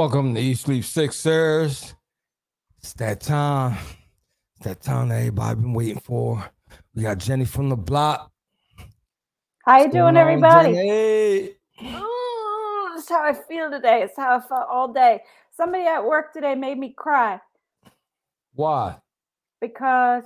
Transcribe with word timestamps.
Welcome 0.00 0.34
to 0.34 0.40
Eat 0.40 0.56
Sleep 0.56 0.82
Sixers. 0.82 1.94
It's 2.78 2.94
that 2.94 3.20
time. 3.20 3.76
It's 4.56 4.64
that 4.64 4.80
time 4.80 5.10
that 5.10 5.16
everybody 5.16 5.60
been 5.60 5.74
waiting 5.74 6.00
for. 6.00 6.42
We 6.94 7.02
got 7.02 7.18
Jenny 7.18 7.44
from 7.44 7.68
the 7.68 7.76
block. 7.76 8.32
How 9.66 9.82
you 9.82 9.90
doing, 9.92 10.16
everybody? 10.16 10.72
Jenny? 10.72 11.50
Mm, 11.82 12.94
That's 12.94 13.10
how 13.10 13.24
I 13.24 13.34
feel 13.34 13.70
today. 13.70 14.00
It's 14.02 14.16
how 14.16 14.38
I 14.38 14.40
felt 14.40 14.68
all 14.70 14.90
day. 14.90 15.20
Somebody 15.54 15.84
at 15.84 16.02
work 16.02 16.32
today 16.32 16.54
made 16.54 16.78
me 16.78 16.94
cry 16.96 17.38
Why? 18.54 18.96
because 19.60 20.24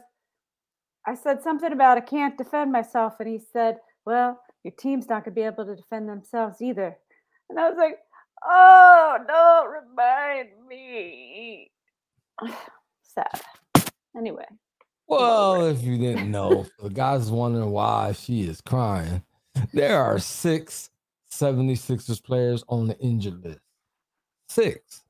I 1.04 1.16
said 1.16 1.42
something 1.42 1.72
about 1.72 1.98
I 1.98 2.02
can't 2.02 2.38
defend 2.38 2.70
myself, 2.70 3.14
and 3.18 3.28
he 3.28 3.40
said, 3.52 3.78
"Well, 4.06 4.40
your 4.62 4.74
team's 4.78 5.08
not 5.08 5.24
going 5.24 5.34
to 5.34 5.40
be 5.40 5.44
able 5.44 5.66
to 5.66 5.74
defend 5.74 6.08
themselves 6.08 6.62
either." 6.62 6.96
And 7.50 7.58
I 7.58 7.68
was 7.68 7.76
like, 7.76 7.98
"Oh, 8.44 9.18
don't 9.26 9.72
remind 9.88 10.50
me." 10.68 11.70
Sad. 13.02 13.40
Anyway, 14.16 14.46
Well, 15.06 15.66
if 15.66 15.82
you 15.82 15.98
didn't 15.98 16.30
know, 16.30 16.66
the 16.80 16.90
guy's 16.90 17.30
wondering 17.30 17.70
why 17.70 18.12
she 18.12 18.42
is 18.42 18.60
crying. 18.60 19.22
There 19.72 20.02
are 20.02 20.18
six 20.18 20.90
76ers 21.30 22.22
players 22.22 22.64
on 22.68 22.86
the 22.86 22.98
injured 22.98 23.44
list. 23.44 23.60
Six. 24.48 25.04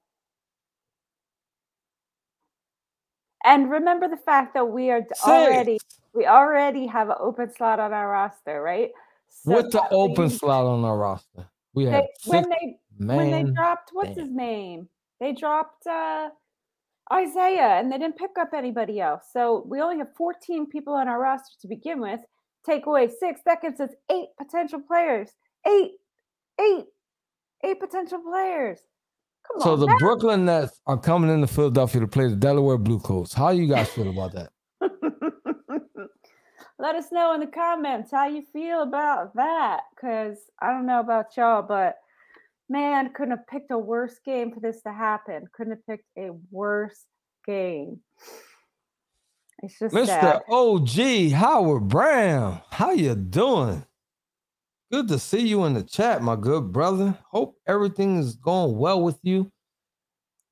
and 3.45 3.71
remember 3.71 4.09
the 4.09 4.17
fact 4.17 4.55
that 4.55 4.65
we 4.65 4.91
are 4.91 5.03
Six. 5.09 5.23
already 5.25 5.79
we 6.15 6.27
already 6.27 6.87
have 6.87 7.11
an 7.11 7.17
open 7.21 7.53
slot 7.55 7.79
on 7.79 7.93
our 7.93 8.09
roster, 8.09 8.63
right? 8.63 8.91
So 9.29 9.57
With 9.57 9.73
the 9.73 9.87
open 9.91 10.31
slot 10.31 10.65
on 10.65 10.85
our 10.85 10.97
roster. 10.97 11.47
We 11.75 11.85
have 11.85 12.05
they, 12.25 12.31
when 12.31 12.49
they 12.49 12.79
when 12.99 13.31
they 13.31 13.43
dropped 13.53 13.91
what's 13.93 14.17
man. 14.17 14.19
his 14.19 14.31
name 14.35 14.89
they 15.21 15.33
dropped 15.33 15.87
uh 15.87 16.29
isaiah 17.13 17.79
and 17.79 17.93
they 17.93 17.99
didn't 17.99 18.17
pick 18.17 18.31
up 18.41 18.51
anybody 18.55 19.01
else 19.01 19.25
so 19.33 19.65
we 19.69 19.81
only 19.81 19.99
have 19.99 20.09
14 20.17 20.67
people 20.67 20.95
on 20.95 21.09
our 21.09 21.21
roster 21.21 21.55
to 21.61 21.69
begin 21.69 22.01
with 22.01 22.21
take 22.65 22.87
away 22.87 23.09
six 23.09 23.41
that 23.45 23.61
gives 23.61 23.81
us 23.81 23.91
eight 24.11 24.29
potential 24.39 24.81
players 24.81 25.31
eight 25.67 25.93
eight 26.61 26.85
eight 27.65 27.81
potential 27.81 28.21
players 28.21 28.79
come 29.47 29.61
So 29.61 29.73
on 29.75 29.81
the 29.81 29.87
now. 29.87 29.99
Brooklyn 29.99 30.45
Nets 30.47 30.81
are 30.87 30.97
coming 30.99 31.31
into 31.31 31.47
Philadelphia 31.47 32.01
to 32.01 32.07
play 32.07 32.29
the 32.29 32.37
Delaware 32.37 32.79
Blue 32.79 32.99
Coats. 32.99 33.35
How 33.35 33.51
you 33.51 33.67
guys 33.67 33.89
feel 33.91 34.09
about 34.09 34.33
that? 34.33 34.51
let 36.79 36.97
us 36.97 37.11
know 37.13 37.33
in 37.35 37.41
the 37.41 37.47
comments 37.47 38.11
how 38.11 38.27
you 38.27 38.43
feel 38.53 38.83
about 38.83 39.35
that 39.35 39.81
because 39.95 40.37
i 40.61 40.71
don't 40.71 40.87
know 40.87 41.01
about 41.01 41.37
y'all 41.37 41.63
but 41.63 41.97
man 42.69 43.13
couldn't 43.15 43.37
have 43.37 43.47
picked 43.47 43.71
a 43.71 43.79
worse 43.79 44.19
game 44.25 44.53
for 44.53 44.61
this 44.61 44.83
to 44.83 44.93
happen 44.93 45.45
couldn't 45.53 45.73
have 45.73 45.87
picked 45.87 46.09
a 46.19 46.31
worse 46.51 47.05
game 47.47 48.01
it's 49.63 49.79
just 49.79 49.95
Mr. 49.95 50.07
sad. 50.07 50.43
OG 50.49 51.33
Howard 51.33 51.89
Brown, 51.89 52.61
how 52.71 52.91
you 52.91 53.15
doing? 53.15 53.85
Good 54.93 55.09
to 55.09 55.19
see 55.19 55.47
you 55.47 55.65
in 55.65 55.75
the 55.75 55.83
chat, 55.83 56.23
my 56.23 56.37
good 56.37 56.73
brother. 56.73 57.19
Hope 57.31 57.57
everything 57.67 58.19
is 58.19 58.37
going 58.37 58.77
well 58.77 59.03
with 59.03 59.19
you. 59.23 59.51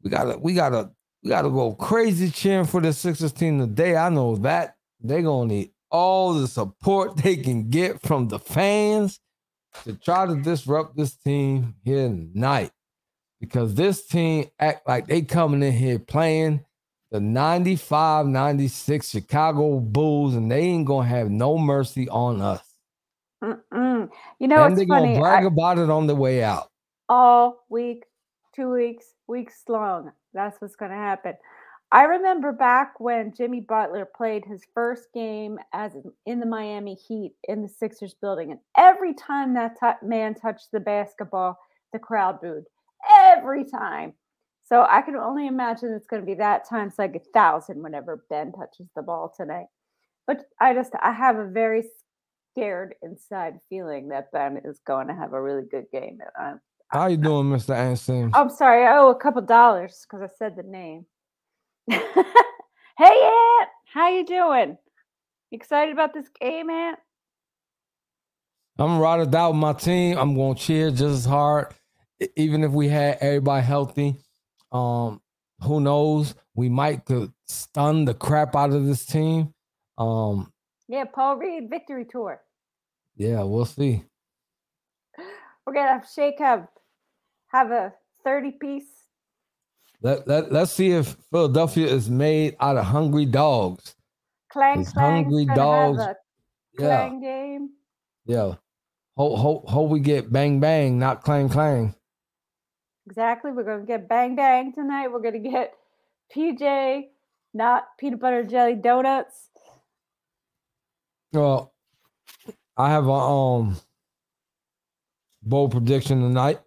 We 0.03 0.11
gotta, 0.11 0.39
we 0.39 0.55
gotta, 0.55 0.91
we 1.23 1.29
gotta 1.29 1.51
go 1.51 1.75
crazy 1.75 2.31
cheering 2.31 2.65
for 2.65 2.81
the 2.81 2.93
Sixers 2.93 3.33
team 3.33 3.59
today. 3.59 3.97
I 3.97 4.09
know 4.09 4.37
that 4.37 4.77
they're 5.01 5.23
gonna 5.23 5.49
need 5.49 5.73
all 5.91 6.35
the 6.35 6.49
support 6.49 7.17
they 7.19 7.37
can 7.37 7.69
get 7.69 8.01
from 8.01 8.29
the 8.29 8.39
fans 8.39 9.21
to 9.85 9.95
try 9.95 10.27
to 10.27 10.37
disrupt 10.43 10.97
this 10.97 11.15
team 11.15 11.75
here 11.85 12.09
tonight. 12.09 12.71
Because 13.41 13.75
this 13.75 14.07
team 14.07 14.47
act 14.61 14.87
like 14.87 15.07
they 15.09 15.23
coming 15.23 15.63
in 15.63 15.73
here 15.73 15.99
playing 15.99 16.65
the 17.11 17.21
95 17.21 18.27
96 18.27 19.09
Chicago 19.09 19.81
Bulls, 19.81 20.35
and 20.35 20.51
they 20.51 20.61
ain't 20.61 20.87
gonna 20.87 21.09
have 21.09 21.31
no 21.31 21.59
mercy 21.59 22.09
on 22.09 22.41
us. 22.41 22.63
Mm-mm. 23.43 24.09
you 24.39 24.47
know 24.47 24.63
and 24.65 24.73
it's 24.75 24.79
they're 24.79 24.87
funny 24.87 25.09
gonna 25.15 25.21
brag 25.21 25.43
I- 25.45 25.49
about 25.49 25.79
it 25.79 25.91
on 25.91 26.07
the 26.07 26.15
way 26.15 26.45
out. 26.45 26.71
all 27.09 27.65
week, 27.69 28.05
two 28.55 28.71
weeks, 28.71 29.07
weeks 29.27 29.63
long. 29.69 30.13
That's 30.33 30.61
what's 30.61 30.77
going 30.77 30.93
to 30.93 30.97
happen. 30.97 31.35
I 31.95 32.05
remember 32.05 32.53
back 32.53 32.99
when 33.01 33.35
Jimmy 33.37 33.61
Butler 33.61 34.07
played 34.07 34.47
his 34.47 34.65
first 34.73 35.13
game 35.13 35.59
as 35.75 35.95
in- 36.25 36.41
the 36.41 36.47
Miami 36.47 36.95
Heat 36.95 37.35
in 37.45 37.61
the 37.61 37.69
Sixers 37.69 38.15
building, 38.15 38.51
and 38.51 38.61
every 38.79 39.13
time 39.13 39.53
that 39.55 39.79
t- 39.79 40.07
man 40.07 40.35
touched 40.35 40.73
the 40.73 40.81
basketball, 40.81 41.59
the 41.93 41.99
crowd 41.99 42.41
booed. 42.41 42.65
Every 43.15 43.65
time. 43.65 44.15
So 44.65 44.87
I 44.89 45.03
can 45.03 45.17
only 45.17 45.47
imagine 45.47 45.93
it's 45.93 46.07
going 46.07 46.23
to 46.23 46.27
be 46.27 46.35
that 46.37 46.67
times 46.67 46.95
like 46.97 47.15
a 47.15 47.21
thousand 47.35 47.83
whenever 47.83 48.25
Ben 48.31 48.53
touches 48.53 48.89
the 48.97 49.03
ball 49.03 49.31
tonight. 49.37 49.67
But 50.27 50.47
I 50.59 50.73
just 50.73 50.93
I 50.99 51.13
have 51.13 51.37
a 51.37 51.45
very 51.45 51.85
scared 52.53 52.95
inside 53.03 53.59
feeling 53.69 54.09
that 54.09 54.33
Ben 54.33 54.63
is 54.65 54.81
going 54.87 55.09
to 55.09 55.15
have 55.15 55.35
a 55.35 55.43
really 55.43 55.65
good 55.71 55.87
game. 55.93 56.21
and 56.39 56.47
I'm 56.55 56.61
How 56.89 57.09
you 57.09 57.19
doing, 57.19 57.49
Mr. 57.49 57.75
Anson? 57.75 58.31
I'm 58.33 58.49
sorry, 58.49 58.87
I 58.87 58.97
owe 58.97 59.11
a 59.11 59.15
couple 59.15 59.43
dollars 59.43 60.07
because 60.09 60.23
I 60.23 60.33
said 60.39 60.57
the 60.57 60.63
name. 60.63 61.05
hey 61.91 62.01
Aunt, 63.01 63.69
how 63.93 64.09
you 64.09 64.25
doing? 64.25 64.79
Excited 65.51 65.93
about 65.93 66.15
this 66.15 66.29
game, 66.41 66.71
Aunt? 66.71 66.99
I'm 68.79 69.01
or 69.01 69.25
die 69.27 69.49
with 69.49 69.57
my 69.57 69.73
team. 69.73 70.17
I'm 70.17 70.37
gonna 70.37 70.55
cheer 70.55 70.91
just 70.91 71.03
as 71.03 71.25
hard, 71.25 71.75
even 72.37 72.63
if 72.63 72.71
we 72.71 72.89
had 72.89 73.19
everybody 73.21 73.67
healthy. 73.67 74.17
Um, 74.71 75.21
who 75.61 75.81
knows? 75.81 76.35
We 76.55 76.69
might 76.69 77.05
could 77.05 77.33
stun 77.47 78.05
the 78.05 78.15
crap 78.15 78.55
out 78.55 78.73
of 78.73 78.87
this 78.87 79.05
team. 79.05 79.53
Um, 79.99 80.53
Yeah, 80.89 81.05
Paul 81.05 81.37
Reed 81.37 81.69
victory 81.69 82.05
tour. 82.05 82.41
yeah, 83.17 83.43
we'll 83.43 83.65
see. 83.65 84.05
We're 85.67 85.75
gonna 85.75 85.93
have 85.93 86.09
Shake 86.15 86.41
up, 86.41 86.73
have 87.49 87.73
a 87.73 87.93
30 88.25 88.53
piece. 88.53 89.02
Let, 90.03 90.27
let, 90.27 90.53
let's 90.53 90.73
see 90.73 90.91
if 90.91 91.17
Philadelphia 91.31 91.87
is 91.87 92.11
made 92.11 92.57
out 92.61 92.77
of 92.77 92.85
hungry 92.85 93.25
dogs. 93.25 93.95
Clang 94.51 94.85
Clang. 94.85 95.25
hungry 95.25 95.47
dogs. 95.47 96.03
Yeah, 96.79 97.07
clang 97.07 97.21
game. 97.21 97.71
yeah. 98.27 98.55
Hope, 99.17 99.39
hope, 99.39 99.69
hope 99.69 99.91
we 99.91 100.01
get 100.01 100.33
bang 100.33 100.59
bang, 100.59 100.99
not 100.99 101.23
clang 101.23 101.49
clang. 101.49 101.95
Exactly. 103.07 103.51
We're 103.53 103.65
gonna 103.65 103.85
get 103.85 104.09
Bang 104.09 104.37
Bang 104.37 104.73
tonight. 104.73 105.09
We're 105.09 105.21
gonna 105.21 105.39
get 105.39 105.75
PJ, 106.35 107.09
not 107.53 107.85
peanut 107.99 108.21
butter 108.21 108.45
jelly 108.45 108.75
donuts. 108.75 109.49
Well, 111.33 111.73
I 112.77 112.91
have 112.91 113.07
a 113.07 113.13
um 113.13 113.77
bold 115.43 115.73
prediction 115.73 116.21
tonight. 116.21 116.61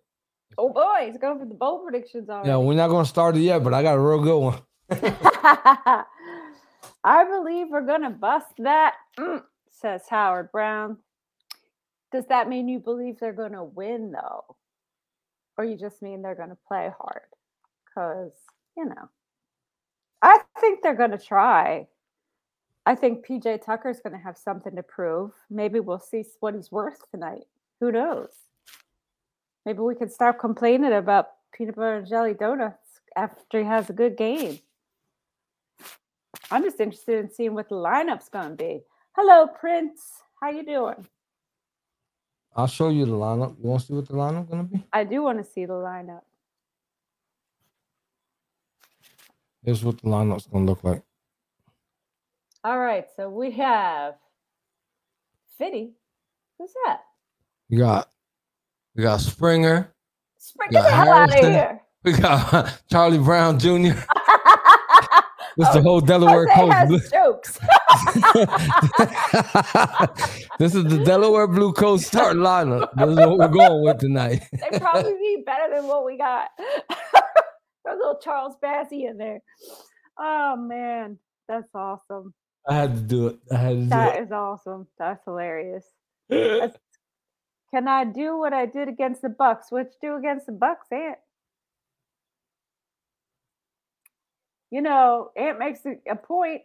Oh 0.57 0.69
boy, 0.69 1.07
he's 1.07 1.17
going 1.17 1.39
for 1.39 1.45
the 1.45 1.53
bowl 1.53 1.79
predictions 1.79 2.29
already. 2.29 2.49
Yeah, 2.49 2.57
we're 2.57 2.75
not 2.75 2.89
gonna 2.89 3.05
start 3.05 3.35
it 3.35 3.41
yet, 3.41 3.63
but 3.63 3.73
I 3.73 3.83
got 3.83 3.97
a 3.97 3.99
real 3.99 4.21
good 4.21 4.39
one. 4.39 4.59
I 7.03 7.23
believe 7.23 7.67
we're 7.69 7.85
gonna 7.85 8.09
bust 8.09 8.53
that, 8.59 8.95
mm, 9.19 9.43
says 9.69 10.03
Howard 10.09 10.51
Brown. 10.51 10.97
Does 12.11 12.25
that 12.27 12.47
mean 12.47 12.69
you 12.69 12.79
believe 12.79 13.19
they're 13.19 13.33
gonna 13.33 13.63
win 13.63 14.11
though? 14.11 14.55
Or 15.57 15.65
you 15.65 15.77
just 15.77 16.01
mean 16.01 16.21
they're 16.21 16.35
gonna 16.35 16.57
play 16.67 16.89
hard? 16.97 17.27
Because, 17.85 18.31
you 18.77 18.85
know, 18.85 19.09
I 20.21 20.39
think 20.59 20.81
they're 20.81 20.95
gonna 20.95 21.17
try. 21.17 21.87
I 22.85 22.95
think 22.95 23.25
PJ 23.25 23.65
Tucker's 23.65 23.99
gonna 23.99 24.17
have 24.17 24.37
something 24.37 24.75
to 24.75 24.83
prove. 24.83 25.31
Maybe 25.49 25.79
we'll 25.79 25.99
see 25.99 26.23
what 26.39 26.55
he's 26.55 26.71
worth 26.71 27.09
tonight. 27.11 27.43
Who 27.79 27.91
knows? 27.91 28.29
Maybe 29.65 29.79
we 29.79 29.95
can 29.95 30.09
stop 30.09 30.39
complaining 30.39 30.94
about 30.94 31.29
peanut 31.51 31.75
butter 31.75 31.95
and 31.95 32.07
jelly 32.07 32.33
donuts 32.33 33.01
after 33.15 33.59
he 33.59 33.65
has 33.65 33.89
a 33.89 33.94
good 33.94 34.15
game. 34.15 34.60
I'm 36.51 36.63
just 36.63 36.79
interested 36.79 37.24
in 37.24 37.31
seeing 37.31 37.55
what 37.55 37.69
the 37.69 37.75
lineup's 37.75 38.29
going 38.29 38.50
to 38.50 38.55
be. 38.55 38.81
Hello, 39.15 39.48
Prince. 39.48 40.22
How 40.39 40.51
you 40.51 40.63
doing? 40.63 41.07
I'll 42.55 42.67
show 42.67 42.89
you 42.89 43.05
the 43.05 43.12
lineup. 43.12 43.55
You 43.62 43.69
want 43.69 43.81
to 43.81 43.88
see 43.88 43.93
what 43.93 44.07
the 44.07 44.13
lineup 44.13 44.50
gonna 44.50 44.63
be? 44.63 44.84
I 44.93 45.03
do 45.03 45.22
want 45.22 45.39
to 45.39 45.43
see 45.43 45.65
the 45.65 45.74
lineup. 45.74 46.22
Here's 49.63 49.84
what 49.84 50.01
the 50.01 50.07
lineup's 50.07 50.48
gonna 50.48 50.65
look 50.65 50.84
like. 50.84 51.01
All 52.63 52.79
right, 52.79 53.05
so 53.17 53.29
we 53.29 53.51
have 53.51 54.15
Fitty. 55.57 55.91
Who's 56.57 56.72
that? 56.86 57.01
You 57.67 57.79
got 57.79 58.10
we 58.95 59.03
got 59.03 59.19
Springer. 59.21 59.93
Spring 60.37 60.69
Yeah, 60.71 60.81
get 60.81 60.89
the 60.89 60.95
hell 60.95 61.13
out 61.13 61.29
of 61.29 61.35
here. 61.39 61.81
We 62.03 62.11
got 62.13 62.81
Charlie 62.91 63.17
Brown 63.19 63.59
Jr. 63.59 63.97
This 65.57 65.69
Oh, 65.69 65.73
the 65.73 65.81
whole 65.83 66.01
Delaware 66.01 66.47
Jose 66.49 66.87
Coast. 66.87 67.13
jokes. 67.13 67.59
this 70.59 70.75
is 70.75 70.83
the 70.83 71.01
Delaware 71.05 71.47
Blue 71.47 71.71
Coats 71.71 72.05
start 72.05 72.35
lineup. 72.35 72.89
This 72.97 73.07
is 73.09 73.15
what 73.15 73.37
we're 73.37 73.47
going 73.47 73.81
with 73.85 73.99
tonight. 73.99 74.43
they 74.51 74.77
probably 74.79 75.13
be 75.13 75.43
better 75.45 75.73
than 75.73 75.87
what 75.87 76.03
we 76.05 76.17
got. 76.17 76.49
There's 76.57 76.81
A 77.87 77.95
little 77.95 78.19
Charles 78.21 78.55
Bassey 78.61 79.09
in 79.09 79.17
there. 79.17 79.39
Oh 80.19 80.57
man, 80.57 81.19
that's 81.47 81.69
awesome. 81.73 82.33
I 82.67 82.75
had 82.75 82.93
to 82.95 83.01
do 83.01 83.27
it. 83.27 83.37
I 83.49 83.55
had 83.55 83.69
to 83.69 83.75
do 83.77 83.83
it. 83.85 83.89
That 83.91 84.19
is 84.23 84.31
awesome. 84.33 84.87
That's 84.99 85.23
hilarious. 85.23 85.85
That's- 86.29 86.75
Can 87.75 87.89
I 87.89 88.05
do 88.05 88.38
what 88.38 88.53
I 88.53 88.67
did 88.67 88.88
against 88.88 89.22
the 89.22 89.27
Bucks? 89.27 89.70
What 89.70 89.91
you 90.01 90.10
do 90.10 90.15
against 90.15 90.46
the 90.46 90.53
Bucks, 90.53 90.88
Ant? 90.94 91.17
You 94.72 94.82
know, 94.82 95.32
Ant 95.36 95.60
makes 95.60 95.82
a, 95.86 95.96
a 96.10 96.15
point. 96.15 96.62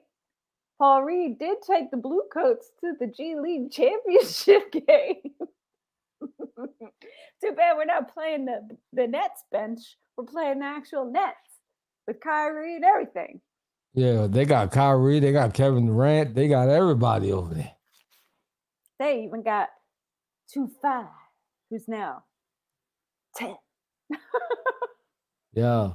Paul 0.79 1.03
Reed 1.03 1.41
did 1.41 1.59
take 1.67 1.91
the 1.91 1.97
Blue 1.97 2.23
Coats 2.33 2.71
to 2.79 2.93
the 3.01 3.09
G 3.09 3.35
League 3.35 3.73
championship 3.73 4.71
game. 4.71 5.33
Too 7.41 7.53
bad 7.57 7.77
we're 7.77 7.87
not 7.87 8.15
playing 8.15 8.45
the 8.45 8.69
the 8.93 9.09
Nets 9.09 9.43
bench. 9.51 9.81
We're 10.17 10.27
playing 10.27 10.61
the 10.61 10.67
actual 10.67 11.11
Nets 11.11 11.35
with 12.07 12.21
Kyrie 12.21 12.77
and 12.77 12.85
everything. 12.85 13.41
yeah, 13.95 14.29
they 14.31 14.45
got 14.45 14.71
Kyrie, 14.71 15.19
they 15.19 15.33
got 15.33 15.55
Kevin 15.55 15.87
Durant, 15.87 16.37
they 16.37 16.47
got 16.47 16.69
everybody 16.69 17.33
over 17.33 17.53
there. 17.53 17.73
They 19.01 19.25
even 19.25 19.43
got 19.43 19.71
two 20.53 20.71
five, 20.83 21.07
who's 21.71 21.89
now 21.89 22.25
ten. 23.37 23.57
Yeah, 25.53 25.93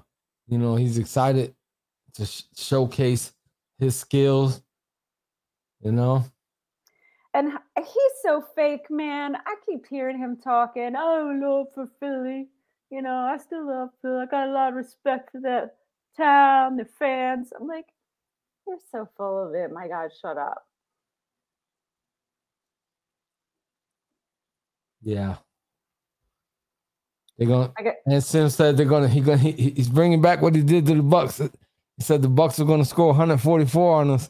you 0.48 0.58
know 0.58 0.76
he's 0.76 0.98
excited 0.98 1.56
to 2.16 2.26
sh- 2.26 2.44
showcase 2.58 3.34
his 3.80 3.96
skills. 3.96 4.62
You 5.82 5.92
know, 5.92 6.26
And 7.34 7.52
he's 7.78 8.14
so 8.24 8.44
fake, 8.56 8.90
man. 8.90 9.36
I 9.36 9.56
keep 9.66 9.86
hearing 9.88 10.18
him 10.18 10.38
talking. 10.38 10.94
Oh, 10.98 11.32
love 11.42 11.68
for 11.76 11.90
Philly. 12.00 12.48
You 12.90 13.02
know, 13.02 13.16
I 13.16 13.38
still 13.38 13.68
love 13.68 13.90
Philly. 14.02 14.22
I 14.24 14.26
got 14.26 14.50
a 14.50 14.52
lot 14.52 14.70
of 14.70 14.76
respect 14.76 15.32
for 15.32 15.42
that 15.42 15.76
town, 16.18 16.78
the 16.78 16.86
fans. 16.86 17.50
I'm 17.60 17.68
like, 17.68 17.88
you're 18.68 18.78
so 18.92 19.08
full 19.18 19.48
of 19.48 19.54
it. 19.54 19.72
My 19.72 19.88
God, 19.88 20.12
shut 20.22 20.38
up. 20.38 20.65
Yeah. 25.06 25.38
They're 27.38 27.48
gonna. 27.48 27.72
I 27.78 27.84
get- 27.84 28.02
and 28.06 28.24
Sim 28.24 28.50
said 28.50 28.76
they're 28.76 28.86
gonna. 28.86 29.08
He 29.08 29.22
gonna. 29.22 29.38
He, 29.38 29.52
he's 29.52 29.90
bringing 29.90 30.22
back 30.22 30.42
what 30.42 30.56
he 30.56 30.62
did 30.62 30.86
to 30.88 30.96
the 30.96 31.04
Bucks. 31.04 31.38
He 31.40 32.04
said 32.04 32.22
the 32.22 32.28
Bucks 32.30 32.60
are 32.60 32.66
gonna 32.66 32.86
score 32.86 33.08
144 33.08 34.02
on 34.02 34.10
us. 34.12 34.30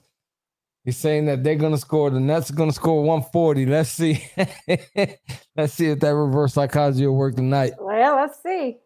He's 0.84 0.98
saying 0.98 1.26
that 1.28 1.44
they're 1.44 1.56
gonna 1.56 1.78
score. 1.78 2.10
The 2.12 2.20
Nets 2.20 2.52
are 2.52 2.56
gonna 2.56 2.74
score 2.74 3.04
140. 3.04 3.66
Let's 3.66 3.90
see. 3.90 4.24
Let's 5.56 5.74
see 5.74 5.88
if 5.88 6.00
that 6.02 6.14
reverse 6.14 6.54
psychology 6.54 7.08
will 7.08 7.16
work 7.16 7.36
tonight. 7.36 7.74
Well, 7.80 8.16
let's 8.18 8.42
see. 8.44 8.78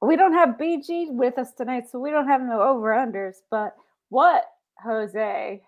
We 0.00 0.16
don't 0.16 0.32
have 0.32 0.50
BG 0.50 1.12
with 1.12 1.38
us 1.38 1.52
tonight, 1.52 1.84
so 1.90 1.98
we 1.98 2.10
don't 2.10 2.28
have 2.28 2.40
no 2.40 2.62
over 2.62 2.88
unders. 2.88 3.36
But 3.50 3.74
what, 4.08 4.44
Jose, 4.82 5.62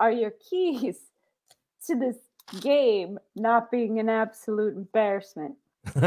are 0.00 0.10
your 0.10 0.32
keys 0.50 0.98
to 1.86 1.96
this 1.96 2.16
game 2.60 3.18
not 3.34 3.70
being 3.70 3.98
an 3.98 4.08
absolute 4.08 4.76
embarrassment? 4.76 5.56
I'm 5.96 6.02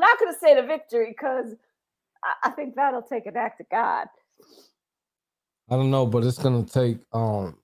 not 0.00 0.18
going 0.18 0.32
to 0.32 0.38
say 0.40 0.54
the 0.54 0.62
victory 0.66 1.10
because 1.10 1.54
I, 2.24 2.48
I 2.48 2.50
think 2.50 2.74
that'll 2.74 3.02
take 3.02 3.26
an 3.26 3.36
act 3.36 3.60
of 3.60 3.68
God. 3.70 4.06
I 5.70 5.76
don't 5.76 5.90
know, 5.90 6.06
but 6.06 6.24
it's 6.24 6.38
gonna 6.38 6.64
take. 6.64 6.98
Um. 7.12 7.56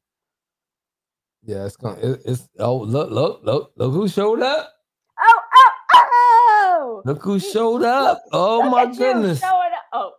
Yeah, 1.45 1.67
it's 1.67 1.77
gonna. 1.77 1.99
It, 2.01 2.23
it's. 2.25 2.49
Oh, 2.59 2.77
look, 2.79 3.11
look, 3.11 3.41
look, 3.45 3.73
look 3.77 3.93
who 3.93 4.09
showed 4.09 4.41
up. 4.43 4.73
Oh, 5.21 5.41
oh, 5.55 5.73
oh! 5.95 7.03
Look 7.05 7.23
who 7.23 7.39
showed 7.39 7.83
up. 7.83 8.23
Oh 8.33 8.59
Look 8.59 8.71
my 8.73 8.87
goodness. 8.87 9.41
showing 9.41 9.71
up. 9.75 9.85
Oh, 9.93 10.13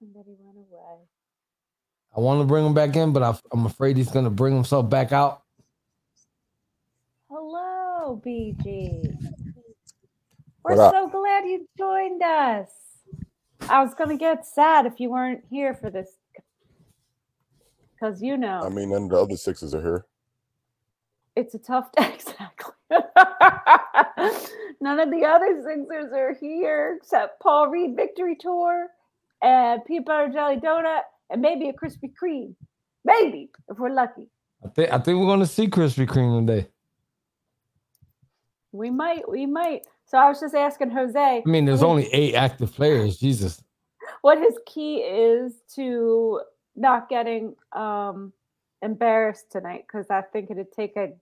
somebody 0.00 0.30
went 0.30 0.40
away. 0.40 0.43
I 2.16 2.20
want 2.20 2.40
to 2.40 2.46
bring 2.46 2.64
him 2.64 2.74
back 2.74 2.94
in, 2.96 3.12
but 3.12 3.22
I, 3.22 3.36
I'm 3.52 3.66
afraid 3.66 3.96
he's 3.96 4.10
gonna 4.10 4.30
bring 4.30 4.54
himself 4.54 4.88
back 4.88 5.12
out. 5.12 5.42
Hello, 7.28 8.22
BG. 8.24 9.16
We're 10.64 10.76
so 10.76 11.08
glad 11.08 11.44
you 11.44 11.68
joined 11.76 12.22
us. 12.22 12.70
I 13.68 13.82
was 13.82 13.94
gonna 13.94 14.16
get 14.16 14.46
sad 14.46 14.86
if 14.86 15.00
you 15.00 15.10
weren't 15.10 15.44
here 15.50 15.74
for 15.74 15.90
this, 15.90 16.10
because 17.94 18.22
you 18.22 18.36
know 18.36 18.60
I 18.64 18.68
mean, 18.68 18.90
none 18.90 19.04
of 19.04 19.10
the 19.10 19.16
other 19.16 19.36
sixes 19.36 19.74
are 19.74 19.82
here. 19.82 20.06
it's 21.36 21.54
a 21.54 21.58
tough 21.58 21.90
day, 21.92 22.14
exactly. 22.14 22.72
None 24.80 25.00
of 25.00 25.10
the 25.10 25.24
other 25.24 25.62
Sixers 25.64 26.12
are 26.12 26.34
here 26.34 26.98
except 27.00 27.40
Paul 27.40 27.68
Reed 27.68 27.96
Victory 27.96 28.36
Tour 28.36 28.88
and 29.42 29.84
Peanut 29.86 30.04
Butter 30.04 30.28
Jelly 30.30 30.56
Donut 30.56 31.00
and 31.30 31.40
maybe 31.42 31.68
a 31.68 31.72
Krispy 31.72 32.12
Kreme. 32.20 32.54
Maybe 33.04 33.50
if 33.68 33.78
we're 33.78 33.90
lucky. 33.90 34.28
I 34.64 34.68
think. 34.68 34.92
I 34.92 34.98
think 34.98 35.18
we're 35.18 35.26
gonna 35.26 35.46
see 35.46 35.66
Krispy 35.68 36.06
Kreme 36.06 36.46
today. 36.46 36.68
We 38.72 38.90
might, 38.90 39.28
we 39.28 39.46
might. 39.46 39.86
So 40.06 40.18
I 40.18 40.28
was 40.28 40.40
just 40.40 40.54
asking 40.54 40.90
Jose 40.90 41.18
I 41.18 41.48
mean, 41.48 41.64
there's 41.64 41.80
Wait. 41.82 41.88
only 41.88 42.08
eight 42.12 42.34
active 42.34 42.72
players. 42.72 43.18
Jesus. 43.18 43.62
what 44.22 44.38
his 44.38 44.54
key 44.66 44.96
is 44.96 45.62
to 45.74 46.40
not 46.76 47.08
getting 47.08 47.54
um 47.72 48.32
embarrassed 48.82 49.50
tonight 49.50 49.84
because 49.86 50.06
I 50.10 50.22
think 50.22 50.50
it'd 50.50 50.72
take 50.72 50.96
a 50.96 51.12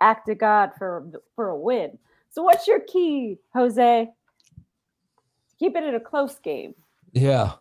act 0.00 0.28
of 0.28 0.38
God 0.38 0.72
for 0.78 1.06
for 1.34 1.48
a 1.48 1.56
win. 1.56 1.98
So 2.30 2.42
what's 2.42 2.66
your 2.66 2.80
key, 2.80 3.38
Jose? 3.54 4.08
Keep 5.58 5.76
it 5.76 5.84
in 5.84 5.94
a 5.94 6.00
close 6.00 6.38
game. 6.38 6.74
Yeah. 7.12 7.52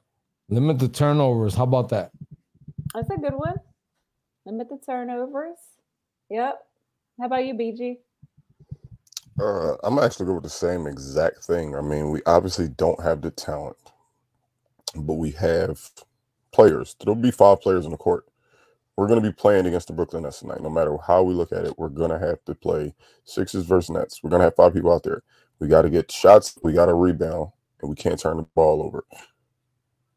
Limit 0.50 0.80
the 0.80 0.88
turnovers. 0.90 1.56
How 1.56 1.64
about 1.64 1.90
that? 1.90 2.12
That's 2.94 3.10
a 3.10 3.18
good 3.18 3.34
one. 3.36 3.56
Limit 4.46 4.70
the 4.70 4.80
turnovers. 4.86 5.58
Yep. 6.30 6.60
How 7.20 7.26
about 7.28 7.46
you, 7.46 7.54
BG? 7.56 7.98
Uh, 9.40 9.76
I'm 9.84 10.00
actually 10.00 10.26
going 10.26 10.38
with 10.38 10.44
the 10.46 10.50
same 10.50 10.88
exact 10.88 11.44
thing. 11.46 11.76
I 11.76 11.82
mean, 11.82 12.12
we 12.12 12.22
obviously 12.26 12.70
don't 12.70 13.02
have 13.04 13.22
the 13.22 13.32
talent, 13.32 13.78
but 14.96 15.16
we 15.16 15.32
have 15.32 15.90
players. 16.54 16.96
There'll 17.00 17.16
be 17.16 17.32
five 17.32 17.62
players 17.62 17.86
on 17.86 17.92
the 17.92 17.98
court. 17.98 18.26
We're 18.98 19.08
going 19.08 19.22
to 19.22 19.30
be 19.30 19.34
playing 19.34 19.68
against 19.68 19.88
the 19.88 19.94
Brooklyn 19.94 20.24
Nets 20.24 20.40
tonight. 20.40 20.62
No 20.62 20.70
matter 20.70 20.98
how 21.06 21.24
we 21.24 21.34
look 21.34 21.52
at 21.52 21.66
it, 21.66 21.78
we're 21.78 21.90
going 21.90 22.12
to 22.12 22.20
have 22.20 22.44
to 22.46 22.56
play 22.56 22.96
Sixers 23.26 23.66
versus 23.66 23.92
Nets. 23.92 24.24
We're 24.24 24.32
going 24.32 24.40
to 24.42 24.46
have 24.46 24.56
five 24.56 24.74
people 24.74 24.94
out 24.94 25.04
there. 25.04 25.24
We 25.60 25.68
got 25.68 25.84
to 25.84 25.90
get 25.90 26.12
shots. 26.12 26.58
We 26.64 26.74
got 26.74 26.88
to 26.88 26.96
rebound, 26.96 27.52
and 27.82 27.90
we 27.90 27.96
can't 27.96 28.20
turn 28.20 28.38
the 28.38 28.44
ball 28.56 28.82
over. 28.84 29.06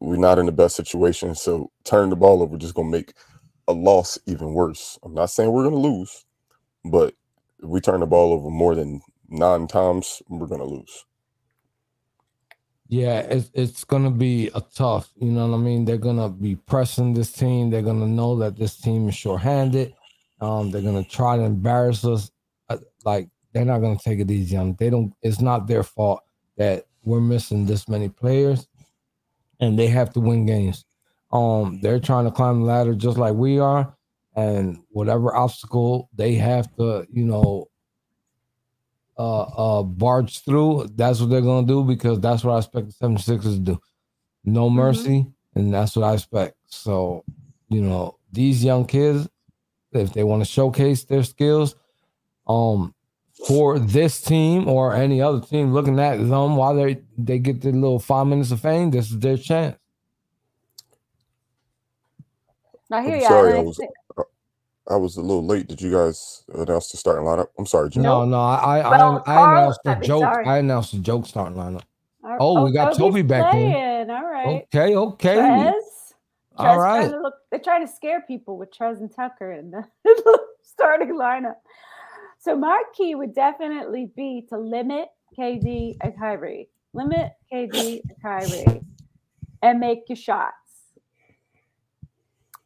We're 0.01 0.17
not 0.17 0.39
in 0.39 0.47
the 0.47 0.53
best 0.53 0.77
situation, 0.77 1.35
so 1.35 1.71
turning 1.85 2.11
the 2.11 2.17
ball 2.17 2.43
over 2.43 2.57
just 2.57 2.77
to 2.77 2.85
make 2.85 3.15
a 3.69 3.73
loss 3.73 4.19
even 4.27 4.55
worse. 4.55 4.99
I'm 5.05 5.15
not 5.15 5.31
saying 5.31 5.53
we're 5.53 5.69
to 5.71 5.77
lose, 5.77 6.25
but 6.85 7.15
if 7.63 7.69
we 7.69 7.81
turn 7.81 8.01
the 8.01 8.07
ball 8.07 8.33
over 8.33 8.51
more 8.51 8.75
than 8.75 9.03
nine 9.29 9.67
times, 9.69 10.23
we're 10.29 10.47
to 10.49 10.65
lose. 10.65 11.05
Yeah, 12.89 13.21
it's 13.21 13.51
it's 13.55 13.85
gonna 13.85 14.11
be 14.11 14.51
a 14.55 14.61
tough. 14.61 15.11
You 15.21 15.33
know 15.33 15.49
what 15.49 15.57
I 15.57 15.61
mean? 15.61 15.85
They're 15.85 15.97
gonna 15.97 16.29
be 16.29 16.57
pressing 16.57 17.15
this 17.15 17.33
team. 17.33 17.71
They're 17.71 17.83
gonna 17.83 18.09
know 18.09 18.37
that 18.39 18.57
this 18.57 18.79
team 18.79 19.09
is 19.09 19.15
shorthanded. 19.15 19.95
Um, 20.41 20.71
they're 20.71 20.83
gonna 20.83 21.05
try 21.05 21.37
to 21.37 21.45
embarrass 21.45 22.05
us. 22.05 22.31
Uh, 22.69 22.79
Like 23.05 23.29
they're 23.53 23.65
not 23.65 23.81
gonna 23.81 23.99
take 23.99 24.21
it 24.21 24.31
easy 24.31 24.57
on. 24.57 24.75
They 24.79 24.91
don't. 24.91 25.15
It's 25.23 25.41
not 25.41 25.69
their 25.69 25.85
fault 25.85 26.23
that 26.59 26.87
we're 27.05 27.21
missing 27.21 27.67
this 27.67 27.89
many 27.89 28.09
players, 28.09 28.69
and 29.61 29.79
they 29.79 29.87
have 29.89 30.13
to 30.15 30.21
win 30.21 30.47
games. 30.47 30.85
Um, 31.33 31.81
they're 31.81 32.01
trying 32.01 32.25
to 32.25 32.31
climb 32.31 32.61
the 32.61 32.67
ladder 32.67 32.95
just 32.95 33.19
like 33.19 33.35
we 33.35 33.59
are, 33.59 33.95
and 34.35 34.79
whatever 34.91 35.35
obstacle 35.35 36.09
they 36.15 36.35
have 36.35 36.75
to, 36.77 37.07
you 37.13 37.25
know, 37.25 37.69
uh, 39.19 39.43
uh, 39.43 39.83
barge 39.83 40.43
through, 40.45 40.89
that's 40.95 41.21
what 41.21 41.29
they're 41.31 41.41
gonna 41.43 41.67
do 41.67 41.85
because 41.85 42.19
that's 42.21 42.43
what 42.43 42.55
I 42.55 42.59
expect 42.59 42.87
the 42.89 43.07
76ers 43.07 43.43
to 43.43 43.59
do. 43.59 43.81
No 44.45 44.71
mercy, 44.71 45.27
and 45.55 45.73
that's 45.73 45.95
what 45.95 46.07
I 46.07 46.15
expect. 46.15 46.57
So, 46.67 47.25
you 47.69 47.83
know, 47.83 48.17
these 48.33 48.65
young 48.65 48.87
kids, 48.87 49.29
if 49.93 50.13
they 50.15 50.25
want 50.25 50.41
to 50.41 50.47
showcase 50.49 51.05
their 51.05 51.23
skills, 51.23 51.75
um, 52.47 52.95
for 53.47 53.79
this 53.79 54.21
team 54.21 54.69
or 54.69 54.95
any 54.95 55.21
other 55.23 55.41
team 55.41 55.73
looking 55.73 55.99
at 55.99 56.17
them 56.19 56.57
while 56.57 56.75
they 56.75 57.01
they 57.17 57.39
get 57.39 57.61
their 57.63 57.73
little 57.73 57.99
five 57.99 58.27
minutes 58.27 58.51
of 58.51 58.61
fame, 58.61 58.91
this 58.91 59.11
is 59.11 59.19
their 59.19 59.37
chance. 59.37 59.77
I 62.93 63.03
hear 63.03 63.15
I'm 63.15 63.21
you. 63.21 63.27
sorry, 63.27 63.55
I 63.55 63.61
was 63.61 63.81
I 64.91 64.97
was 64.97 65.17
a 65.17 65.21
little 65.21 65.47
late. 65.47 65.69
Did 65.69 65.81
you 65.81 65.93
guys 65.93 66.43
announce 66.53 66.91
the 66.91 66.97
starting 66.97 67.25
lineup? 67.25 67.47
I'm 67.59 67.67
sorry, 67.67 67.91
Jim. 67.91 68.03
No, 68.03 68.25
no, 68.25 68.41
I 68.41 68.81
I, 68.81 68.91
Well, 68.91 69.23
I, 69.27 69.35
I 69.35 69.53
announced 69.53 69.81
the 69.85 69.95
joke. 69.97 70.23
sorry. 70.23 70.47
I 70.47 70.59
announced 70.59 70.93
the 70.93 70.99
joke 70.99 71.27
starting 71.27 71.57
lineup. 71.57 71.83
Oh, 72.39 72.65
we 72.65 72.73
got 72.73 72.89
oh, 72.95 72.99
Toby's 72.99 72.99
Toby 72.99 73.23
back 73.23 73.55
in. 73.55 74.11
All 74.11 74.25
right. 74.25 74.67
Okay, 74.75 74.95
okay, 74.95 75.37
Trez. 75.37 75.73
all 76.57 76.67
Trez 76.67 76.79
right. 76.79 76.99
trying 76.99 77.11
to 77.13 77.21
look, 77.23 77.35
they're 77.51 77.61
trying 77.61 77.87
to 77.87 77.93
scare 77.93 78.21
people 78.23 78.59
with 78.59 78.73
Trez 78.73 78.99
and 78.99 79.15
Tucker 79.15 79.53
in 79.53 79.71
the 79.71 79.85
starting 80.63 81.11
lineup. 81.15 81.57
So 82.41 82.57
my 82.57 82.83
key 82.97 83.15
would 83.15 83.35
definitely 83.35 84.11
be 84.17 84.47
to 84.49 84.59
limit 84.59 85.09
KD 85.39 85.97
and 86.01 86.19
Kyrie. 86.19 86.71
Limit 86.95 87.33
KD 87.53 88.01
and 88.09 88.23
Kyrie 88.23 88.81
and 89.63 89.79
make 89.79 90.05
your 90.09 90.17
shots. 90.17 90.55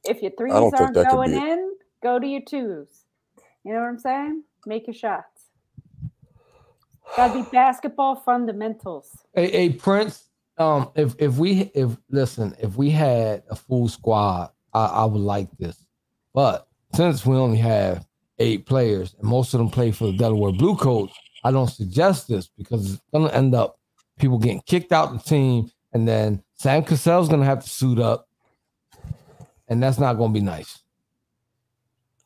If 0.04 0.22
your 0.22 0.30
threes 0.38 0.72
aren't 0.72 0.94
going 0.94 1.32
be- 1.32 1.38
in, 1.38 1.74
go 2.02 2.20
to 2.20 2.26
your 2.26 2.42
twos. 2.48 2.86
You 3.64 3.72
know 3.72 3.80
what 3.80 3.88
I'm 3.88 3.98
saying? 3.98 4.44
Make 4.64 4.86
your 4.86 4.94
shots. 4.94 5.46
Gotta 7.16 7.42
be 7.42 7.48
basketball 7.50 8.16
fundamentals. 8.16 9.10
Hey, 9.34 9.50
hey 9.50 9.70
Prince. 9.70 10.28
Um, 10.56 10.90
if 10.94 11.14
if 11.18 11.36
we 11.36 11.70
if 11.74 11.96
listen, 12.10 12.54
if 12.60 12.76
we 12.76 12.90
had 12.90 13.42
a 13.50 13.56
full 13.56 13.88
squad, 13.88 14.50
I, 14.72 14.86
I 14.86 15.04
would 15.04 15.20
like 15.20 15.48
this. 15.58 15.84
But 16.32 16.68
since 16.94 17.26
we 17.26 17.36
only 17.36 17.58
have 17.58 18.06
eight 18.38 18.66
players 18.66 19.14
and 19.18 19.28
most 19.28 19.54
of 19.54 19.58
them 19.58 19.70
play 19.70 19.90
for 19.90 20.06
the 20.06 20.16
Delaware 20.16 20.52
Blue 20.52 20.76
Coats, 20.76 21.14
I 21.44 21.50
don't 21.50 21.68
suggest 21.68 22.28
this 22.28 22.48
because 22.48 22.94
it's 22.94 23.02
gonna 23.12 23.30
end 23.30 23.54
up 23.54 23.78
people 24.18 24.38
getting 24.38 24.62
kicked 24.62 24.92
out 24.92 25.12
the 25.12 25.18
team, 25.18 25.70
and 25.92 26.06
then 26.08 26.42
Sam 26.54 26.84
Cassell's 26.84 27.28
gonna 27.28 27.44
have 27.44 27.62
to 27.62 27.68
suit 27.68 27.98
up, 27.98 28.28
and 29.68 29.82
that's 29.82 29.98
not 29.98 30.14
gonna 30.14 30.32
be 30.32 30.40
nice. 30.40 30.78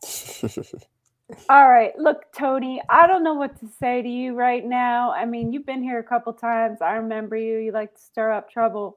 All 1.50 1.69
right, 1.69 1.93
look, 1.99 2.33
Tony, 2.33 2.81
I 2.88 3.07
don't 3.07 3.23
know 3.23 3.35
what 3.35 3.59
to 3.61 3.69
say 3.79 4.00
to 4.00 4.09
you 4.09 4.35
right 4.35 4.65
now. 4.65 5.12
I 5.12 5.27
mean, 5.27 5.53
you've 5.53 5.67
been 5.67 5.83
here 5.83 5.99
a 5.99 6.05
couple 6.05 6.33
times. 6.33 6.81
I 6.81 6.93
remember 6.93 7.37
you. 7.37 7.59
You 7.59 7.73
like 7.73 7.95
to 7.95 8.00
stir 8.00 8.33
up 8.33 8.50
trouble. 8.50 8.97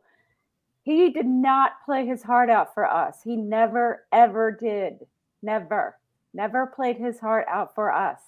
He 0.83 1.09
did 1.09 1.25
not 1.25 1.73
play 1.85 2.05
his 2.05 2.23
heart 2.23 2.49
out 2.49 2.73
for 2.73 2.89
us. 2.89 3.17
He 3.23 3.35
never, 3.35 4.05
ever 4.13 4.51
did. 4.51 5.05
Never, 5.43 5.97
never 6.33 6.67
played 6.67 6.97
his 6.97 7.19
heart 7.19 7.45
out 7.49 7.75
for 7.75 7.91
us. 7.93 8.19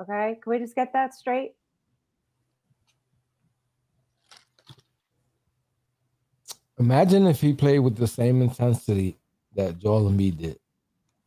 Okay, 0.00 0.38
can 0.42 0.50
we 0.50 0.58
just 0.58 0.74
get 0.74 0.92
that 0.94 1.14
straight? 1.14 1.52
Imagine 6.78 7.26
if 7.26 7.40
he 7.40 7.52
played 7.52 7.80
with 7.80 7.96
the 7.96 8.06
same 8.06 8.40
intensity 8.40 9.18
that 9.54 9.78
Joel 9.78 10.10
Embiid 10.10 10.38
did. 10.38 10.58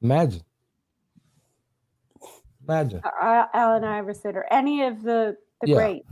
Imagine. 0.01 0.41
Imagine. 2.67 3.01
Uh, 3.03 3.45
Allen 3.53 3.83
Iverson 3.83 4.35
or 4.35 4.45
any 4.51 4.83
of 4.83 5.03
the 5.03 5.37
the 5.61 5.67
Yeah. 5.67 5.75
greats. 5.75 6.05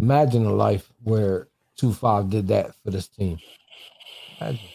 Imagine 0.00 0.44
a 0.44 0.52
life 0.52 0.92
where 1.02 1.48
two 1.76 1.92
five 1.92 2.28
did 2.28 2.48
that 2.48 2.74
for 2.84 2.90
this 2.90 3.08
team. 3.08 3.38
Imagine. 4.40 4.73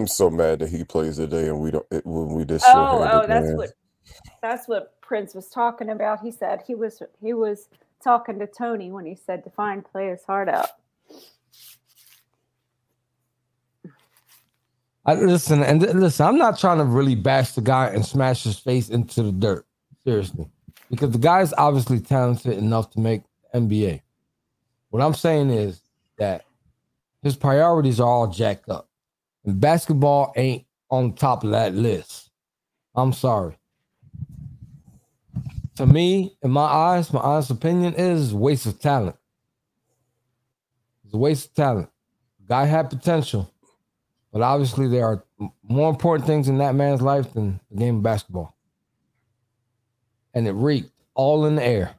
I'm 0.00 0.06
so 0.06 0.30
mad 0.30 0.60
that 0.60 0.70
he 0.70 0.84
plays 0.84 1.16
today 1.16 1.48
and 1.48 1.60
we 1.60 1.70
don't 1.70 1.86
it, 1.90 2.06
when 2.06 2.28
we 2.34 2.44
just 2.44 2.64
Oh, 2.68 3.06
oh, 3.10 3.26
that's 3.26 3.48
man. 3.48 3.56
what 3.56 3.70
that's 4.42 4.66
what 4.66 5.00
Prince 5.00 5.34
was 5.34 5.48
talking 5.48 5.90
about. 5.90 6.20
He 6.20 6.30
said 6.30 6.62
he 6.66 6.74
was 6.74 7.02
he 7.20 7.34
was 7.34 7.68
talking 8.02 8.38
to 8.38 8.46
Tony 8.46 8.90
when 8.90 9.04
he 9.04 9.14
said 9.14 9.44
define 9.44 9.82
play 9.82 10.08
his 10.08 10.24
heart 10.24 10.48
out. 10.48 10.70
I, 15.06 15.14
listen, 15.14 15.62
and 15.62 15.80
listen, 15.80 16.26
I'm 16.26 16.38
not 16.38 16.58
trying 16.58 16.78
to 16.78 16.84
really 16.84 17.14
bash 17.14 17.52
the 17.52 17.62
guy 17.62 17.88
and 17.88 18.04
smash 18.04 18.44
his 18.44 18.58
face 18.58 18.90
into 18.90 19.22
the 19.22 19.32
dirt. 19.32 19.66
Seriously. 20.04 20.46
Because 20.90 21.10
the 21.10 21.18
guy's 21.18 21.52
obviously 21.54 22.00
talented 22.00 22.58
enough 22.58 22.90
to 22.90 23.00
make 23.00 23.22
NBA. 23.54 24.02
What 24.90 25.02
I'm 25.02 25.14
saying 25.14 25.50
is 25.50 25.80
that 26.18 26.44
his 27.22 27.36
priorities 27.36 27.98
are 27.98 28.08
all 28.08 28.26
jacked 28.26 28.68
up. 28.68 28.89
And 29.44 29.60
basketball 29.60 30.32
ain't 30.36 30.66
on 30.90 31.14
top 31.14 31.44
of 31.44 31.50
that 31.50 31.74
list. 31.74 32.30
I'm 32.94 33.12
sorry. 33.12 33.56
To 35.76 35.86
me, 35.86 36.36
in 36.42 36.50
my 36.50 36.62
eyes, 36.64 37.12
my 37.12 37.20
honest 37.20 37.50
opinion 37.50 37.94
is 37.94 38.34
waste 38.34 38.66
of 38.66 38.80
talent. 38.80 39.16
It's 41.04 41.14
a 41.14 41.16
waste 41.18 41.48
of 41.48 41.54
talent. 41.54 41.88
Guy 42.46 42.66
had 42.66 42.90
potential. 42.90 43.52
But 44.32 44.42
obviously, 44.42 44.88
there 44.88 45.06
are 45.06 45.24
more 45.62 45.90
important 45.90 46.26
things 46.26 46.48
in 46.48 46.58
that 46.58 46.74
man's 46.74 47.00
life 47.02 47.32
than 47.32 47.60
the 47.70 47.78
game 47.78 47.96
of 47.96 48.02
basketball. 48.02 48.54
And 50.34 50.46
it 50.46 50.52
reeked 50.52 50.90
all 51.14 51.46
in 51.46 51.56
the 51.56 51.64
air, 51.64 51.94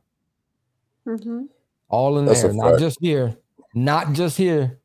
Mm-hmm. 1.07 1.45
all 1.89 2.19
in 2.19 2.25
the 2.25 2.31
That's 2.31 2.43
air, 2.43 2.53
not 2.53 2.79
just 2.79 2.98
here, 3.01 3.36
not 3.74 4.13
just 4.13 4.38
here. 4.38 4.79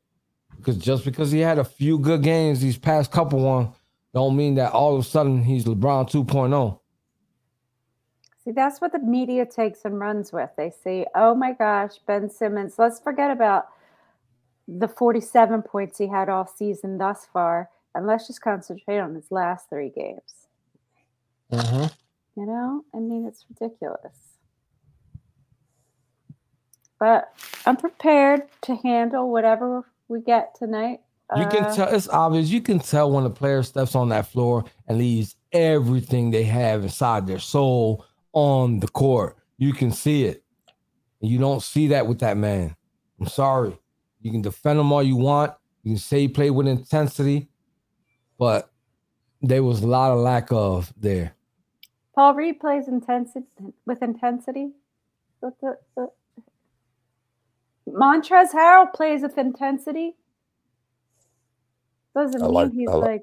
Because 0.66 0.82
just 0.82 1.04
because 1.04 1.30
he 1.30 1.38
had 1.38 1.60
a 1.60 1.64
few 1.64 1.96
good 1.96 2.24
games 2.24 2.60
these 2.60 2.76
past 2.76 3.12
couple 3.12 3.38
one, 3.38 3.72
don't 4.12 4.36
mean 4.36 4.56
that 4.56 4.72
all 4.72 4.96
of 4.96 5.00
a 5.00 5.08
sudden 5.08 5.44
he's 5.44 5.64
LeBron 5.64 6.12
oh. 6.12 6.24
2.0. 6.24 6.80
See, 8.44 8.50
that's 8.50 8.80
what 8.80 8.90
the 8.90 8.98
media 8.98 9.46
takes 9.46 9.84
and 9.84 10.00
runs 10.00 10.32
with. 10.32 10.50
They 10.56 10.70
say, 10.70 11.06
"Oh 11.14 11.36
my 11.36 11.52
gosh, 11.52 11.98
Ben 12.04 12.28
Simmons." 12.28 12.80
Let's 12.80 12.98
forget 12.98 13.30
about 13.30 13.68
the 14.66 14.88
47 14.88 15.62
points 15.62 15.98
he 15.98 16.08
had 16.08 16.28
all 16.28 16.48
season 16.48 16.98
thus 16.98 17.28
far, 17.32 17.70
and 17.94 18.08
let's 18.08 18.26
just 18.26 18.40
concentrate 18.40 18.98
on 18.98 19.14
his 19.14 19.30
last 19.30 19.68
three 19.68 19.90
games. 19.90 20.48
Mm-hmm. 21.52 22.40
You 22.40 22.46
know, 22.46 22.84
I 22.92 22.98
mean, 22.98 23.24
it's 23.24 23.44
ridiculous. 23.48 24.16
But 26.98 27.32
I'm 27.64 27.76
prepared 27.76 28.48
to 28.62 28.74
handle 28.74 29.30
whatever 29.30 29.84
we 30.08 30.20
get 30.20 30.54
tonight. 30.54 31.00
You 31.36 31.46
can 31.46 31.64
Uh, 31.64 31.74
tell 31.74 31.88
it's 31.94 32.08
obvious. 32.08 32.50
You 32.50 32.60
can 32.60 32.78
tell 32.78 33.10
when 33.10 33.24
a 33.24 33.30
player 33.30 33.62
steps 33.64 33.96
on 33.96 34.10
that 34.10 34.26
floor 34.26 34.64
and 34.86 34.98
leaves 34.98 35.34
everything 35.52 36.30
they 36.30 36.44
have 36.44 36.84
inside 36.84 37.26
their 37.26 37.40
soul 37.40 38.04
on 38.32 38.78
the 38.78 38.86
court. 38.88 39.36
You 39.58 39.72
can 39.72 39.90
see 39.90 40.24
it. 40.24 40.44
And 41.20 41.30
you 41.30 41.38
don't 41.38 41.62
see 41.62 41.88
that 41.88 42.06
with 42.06 42.20
that 42.20 42.36
man. 42.36 42.76
I'm 43.18 43.26
sorry. 43.26 43.76
You 44.20 44.30
can 44.30 44.42
defend 44.42 44.78
him 44.78 44.92
all 44.92 45.02
you 45.02 45.16
want. 45.16 45.52
You 45.82 45.92
can 45.92 45.98
say 45.98 46.20
he 46.20 46.28
played 46.28 46.50
with 46.50 46.68
intensity, 46.68 47.48
but 48.38 48.70
there 49.40 49.62
was 49.64 49.82
a 49.82 49.86
lot 49.86 50.12
of 50.12 50.18
lack 50.18 50.52
of 50.52 50.92
there. 50.96 51.34
Paul 52.14 52.34
Reed 52.34 52.60
plays 52.60 52.86
intensity 52.88 53.46
with 53.84 54.02
intensity. 54.02 54.72
The- 55.40 56.10
Montrez 57.88 58.50
Harrell 58.52 58.92
plays 58.92 59.22
with 59.22 59.38
intensity. 59.38 60.16
Doesn't 62.14 62.42
I 62.42 62.46
mean 62.46 62.54
like- 62.54 62.72
he's 62.72 62.88
I 62.88 62.92
like- 62.94 63.04
like 63.10 63.22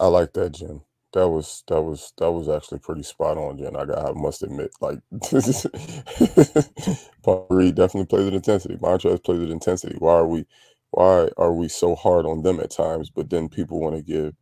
I 0.00 0.06
like 0.06 0.32
that, 0.34 0.52
Jen. 0.52 0.80
That 1.12 1.28
was 1.28 1.64
that 1.66 1.82
was 1.82 2.12
that 2.18 2.30
was 2.30 2.48
actually 2.48 2.78
pretty 2.78 3.02
spot 3.02 3.36
on, 3.36 3.58
Jen. 3.58 3.74
I 3.76 3.84
got 3.84 4.08
I 4.08 4.12
must 4.12 4.42
admit, 4.44 4.70
like 4.80 5.00
Paul 7.22 7.46
Reed 7.50 7.74
definitely 7.74 8.06
plays 8.06 8.24
with 8.26 8.34
intensity. 8.34 8.76
Montrez 8.76 9.22
plays 9.24 9.40
with 9.40 9.50
intensity. 9.50 9.96
Why 9.98 10.12
are 10.14 10.26
we 10.26 10.46
why 10.92 11.28
are 11.36 11.52
we 11.52 11.68
so 11.68 11.94
hard 11.96 12.26
on 12.26 12.42
them 12.42 12.60
at 12.60 12.70
times? 12.70 13.10
But 13.10 13.28
then 13.28 13.48
people 13.48 13.80
want 13.80 13.96
to 13.96 14.02
give 14.02 14.34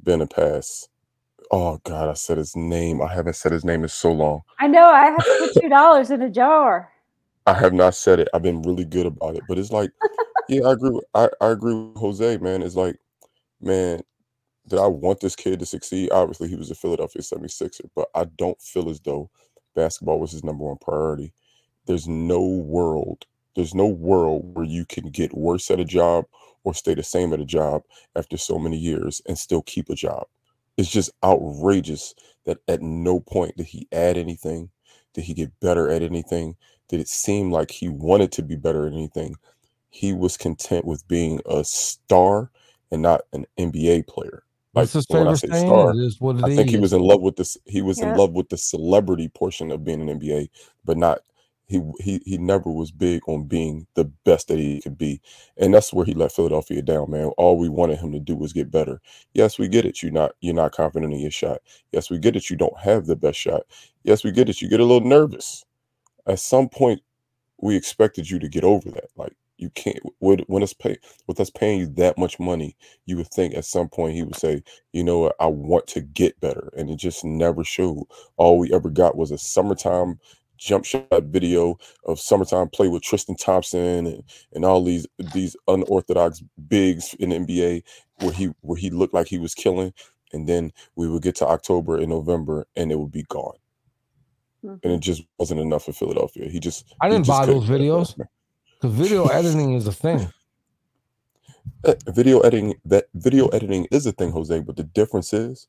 Ben 0.00 0.20
a 0.20 0.26
pass. 0.26 0.88
Oh 1.50 1.78
God, 1.84 2.08
I 2.08 2.14
said 2.14 2.38
his 2.38 2.54
name. 2.56 3.02
I 3.02 3.12
haven't 3.12 3.36
said 3.36 3.52
his 3.52 3.64
name 3.64 3.82
in 3.82 3.88
so 3.88 4.12
long. 4.12 4.42
I 4.60 4.68
know 4.68 4.88
I 4.90 5.06
have 5.06 5.16
to 5.18 5.50
put 5.54 5.62
two 5.62 5.68
dollars 5.68 6.10
in 6.10 6.22
a 6.22 6.30
jar. 6.30 6.90
I 7.46 7.54
have 7.54 7.72
not 7.72 7.94
said 7.94 8.20
it. 8.20 8.28
I've 8.32 8.42
been 8.42 8.62
really 8.62 8.84
good 8.84 9.06
about 9.06 9.36
it. 9.36 9.42
But 9.48 9.58
it's 9.58 9.72
like, 9.72 9.90
yeah, 10.48 10.66
I 10.66 10.72
agree. 10.72 10.90
With, 10.90 11.04
I, 11.14 11.28
I 11.40 11.48
agree 11.50 11.74
with 11.74 11.96
Jose, 11.96 12.38
man. 12.38 12.62
It's 12.62 12.76
like, 12.76 12.96
man, 13.60 14.00
did 14.68 14.78
I 14.78 14.86
want 14.86 15.20
this 15.20 15.36
kid 15.36 15.58
to 15.60 15.66
succeed? 15.66 16.10
Obviously, 16.12 16.48
he 16.48 16.56
was 16.56 16.70
a 16.70 16.74
Philadelphia 16.74 17.22
76er, 17.22 17.90
but 17.94 18.08
I 18.14 18.24
don't 18.24 18.60
feel 18.60 18.88
as 18.88 19.00
though 19.00 19.30
basketball 19.74 20.20
was 20.20 20.32
his 20.32 20.44
number 20.44 20.64
one 20.64 20.78
priority. 20.80 21.32
There's 21.86 22.06
no 22.06 22.40
world, 22.40 23.26
there's 23.56 23.74
no 23.74 23.86
world 23.86 24.54
where 24.54 24.64
you 24.64 24.84
can 24.84 25.10
get 25.10 25.36
worse 25.36 25.70
at 25.70 25.80
a 25.80 25.84
job 25.84 26.26
or 26.64 26.74
stay 26.74 26.94
the 26.94 27.02
same 27.02 27.32
at 27.32 27.40
a 27.40 27.44
job 27.44 27.82
after 28.14 28.36
so 28.36 28.58
many 28.58 28.76
years 28.76 29.20
and 29.26 29.36
still 29.36 29.62
keep 29.62 29.90
a 29.90 29.94
job. 29.96 30.26
It's 30.76 30.90
just 30.90 31.10
outrageous 31.24 32.14
that 32.46 32.58
at 32.68 32.80
no 32.82 33.20
point 33.20 33.56
did 33.56 33.66
he 33.66 33.88
add 33.92 34.16
anything. 34.16 34.70
Did 35.12 35.24
he 35.24 35.34
get 35.34 35.58
better 35.60 35.90
at 35.90 36.02
anything? 36.02 36.56
Did 36.88 37.00
it 37.00 37.08
seem 37.08 37.50
like 37.50 37.70
he 37.70 37.88
wanted 37.88 38.32
to 38.32 38.42
be 38.42 38.56
better 38.56 38.86
at 38.86 38.92
anything? 38.92 39.36
He 39.90 40.12
was 40.12 40.36
content 40.36 40.84
with 40.84 41.06
being 41.08 41.40
a 41.46 41.64
star 41.64 42.50
and 42.90 43.02
not 43.02 43.22
an 43.32 43.46
NBA 43.58 44.02
player. 44.02 44.44
Like 44.74 44.84
What's 44.84 44.92
his 44.92 45.06
when 45.08 45.26
I 45.28 45.32
say 45.34 45.52
star, 45.52 45.90
It 45.92 45.96
is 46.06 46.20
what 46.20 46.36
it 46.36 46.44
I 46.44 46.48
think 46.48 46.70
he 46.70 46.78
was 46.78 46.92
in 46.92 47.02
love 47.02 47.20
with 47.20 47.36
this. 47.36 47.56
He 47.66 47.82
was 47.82 48.00
Yeah. 48.00 48.06
in 48.06 48.14
love 48.14 48.32
with 48.32 48.48
the 48.48 48.56
celebrity 48.56 49.28
portion 49.28 49.70
of 49.70 49.84
being 49.84 50.00
an 50.00 50.08
NBA, 50.08 50.48
but 50.84 50.96
not 50.96 51.20
he 51.68 51.80
he 52.00 52.20
he 52.26 52.38
never 52.38 52.70
was 52.70 52.90
big 52.90 53.22
on 53.28 53.44
being 53.44 53.86
the 53.94 54.04
best 54.04 54.48
that 54.48 54.58
he 54.58 54.80
could 54.80 54.98
be, 54.98 55.20
and 55.56 55.72
that's 55.74 55.92
where 55.92 56.04
he 56.04 56.14
let 56.14 56.32
Philadelphia 56.32 56.82
down, 56.82 57.10
man. 57.10 57.26
All 57.38 57.56
we 57.58 57.68
wanted 57.68 57.98
him 57.98 58.12
to 58.12 58.20
do 58.20 58.34
was 58.36 58.52
get 58.52 58.70
better. 58.70 59.00
Yes, 59.34 59.58
we 59.58 59.68
get 59.68 59.84
it. 59.86 60.02
You're 60.02 60.12
not 60.12 60.32
you're 60.40 60.54
not 60.54 60.72
confident 60.72 61.12
in 61.14 61.20
your 61.20 61.30
shot. 61.30 61.60
Yes, 61.92 62.10
we 62.10 62.18
get 62.18 62.36
it. 62.36 62.50
You 62.50 62.56
don't 62.56 62.78
have 62.78 63.06
the 63.06 63.16
best 63.16 63.38
shot. 63.38 63.62
Yes, 64.04 64.24
we 64.24 64.32
get 64.32 64.48
it. 64.48 64.60
You 64.62 64.68
get 64.68 64.80
a 64.80 64.84
little 64.84 65.06
nervous. 65.08 65.64
At 66.26 66.40
some 66.40 66.68
point, 66.68 67.02
we 67.60 67.76
expected 67.76 68.28
you 68.30 68.38
to 68.40 68.48
get 68.48 68.64
over 68.64 68.90
that. 68.90 69.10
Like 69.16 69.34
You 69.58 69.70
can't 69.70 69.98
with 70.20 70.40
when 70.48 70.62
it's 70.62 70.74
pay 70.74 70.96
with 71.26 71.40
us 71.40 71.50
paying 71.50 71.80
you 71.80 71.86
that 71.96 72.18
much 72.18 72.38
money, 72.40 72.76
you 73.06 73.16
would 73.18 73.28
think 73.28 73.54
at 73.54 73.64
some 73.64 73.88
point 73.88 74.14
he 74.14 74.22
would 74.22 74.36
say, 74.36 74.62
you 74.92 75.04
know 75.04 75.18
what, 75.20 75.36
I 75.40 75.46
want 75.46 75.86
to 75.88 76.00
get 76.00 76.40
better. 76.40 76.70
And 76.76 76.90
it 76.90 76.96
just 76.96 77.24
never 77.24 77.64
showed. 77.64 78.04
All 78.36 78.58
we 78.58 78.72
ever 78.72 78.90
got 78.90 79.16
was 79.16 79.30
a 79.30 79.38
summertime 79.38 80.18
jump 80.58 80.84
shot 80.84 81.06
video 81.24 81.76
of 82.06 82.20
summertime 82.20 82.68
play 82.68 82.88
with 82.88 83.02
Tristan 83.02 83.36
Thompson 83.36 84.06
and, 84.06 84.24
and 84.52 84.64
all 84.64 84.84
these 84.84 85.06
these 85.34 85.56
unorthodox 85.68 86.42
bigs 86.68 87.14
in 87.18 87.30
the 87.30 87.36
NBA 87.38 87.82
where 88.20 88.32
he 88.32 88.50
where 88.62 88.78
he 88.78 88.90
looked 88.90 89.14
like 89.14 89.28
he 89.28 89.38
was 89.38 89.54
killing. 89.54 89.92
And 90.32 90.48
then 90.48 90.72
we 90.96 91.08
would 91.08 91.22
get 91.22 91.36
to 91.36 91.46
October 91.46 91.98
and 91.98 92.08
November 92.08 92.66
and 92.76 92.90
it 92.92 92.98
would 92.98 93.12
be 93.12 93.24
gone. 93.28 93.56
Mhm. 94.64 94.80
And 94.82 94.92
it 94.92 95.00
just 95.00 95.22
wasn't 95.38 95.60
enough 95.60 95.84
for 95.84 95.92
Philadelphia. 95.92 96.48
He 96.48 96.60
just 96.60 96.94
I 97.00 97.08
didn't 97.08 97.24
just 97.24 97.40
buy 97.40 97.46
those 97.46 97.64
videos. 97.68 98.16
done. 98.16 98.28
Because 98.80 98.94
video 98.96 99.26
editing 99.26 99.74
is 99.74 99.86
a 99.86 99.92
thing. 99.92 100.28
Uh, 101.84 101.94
video 102.08 102.40
editing 102.40 102.74
that 102.84 103.06
video 103.14 103.46
editing 103.48 103.86
is 103.92 104.04
a 104.06 104.12
thing 104.12 104.30
jose 104.32 104.60
but 104.60 104.76
the 104.76 104.82
difference 104.84 105.32
is 105.32 105.68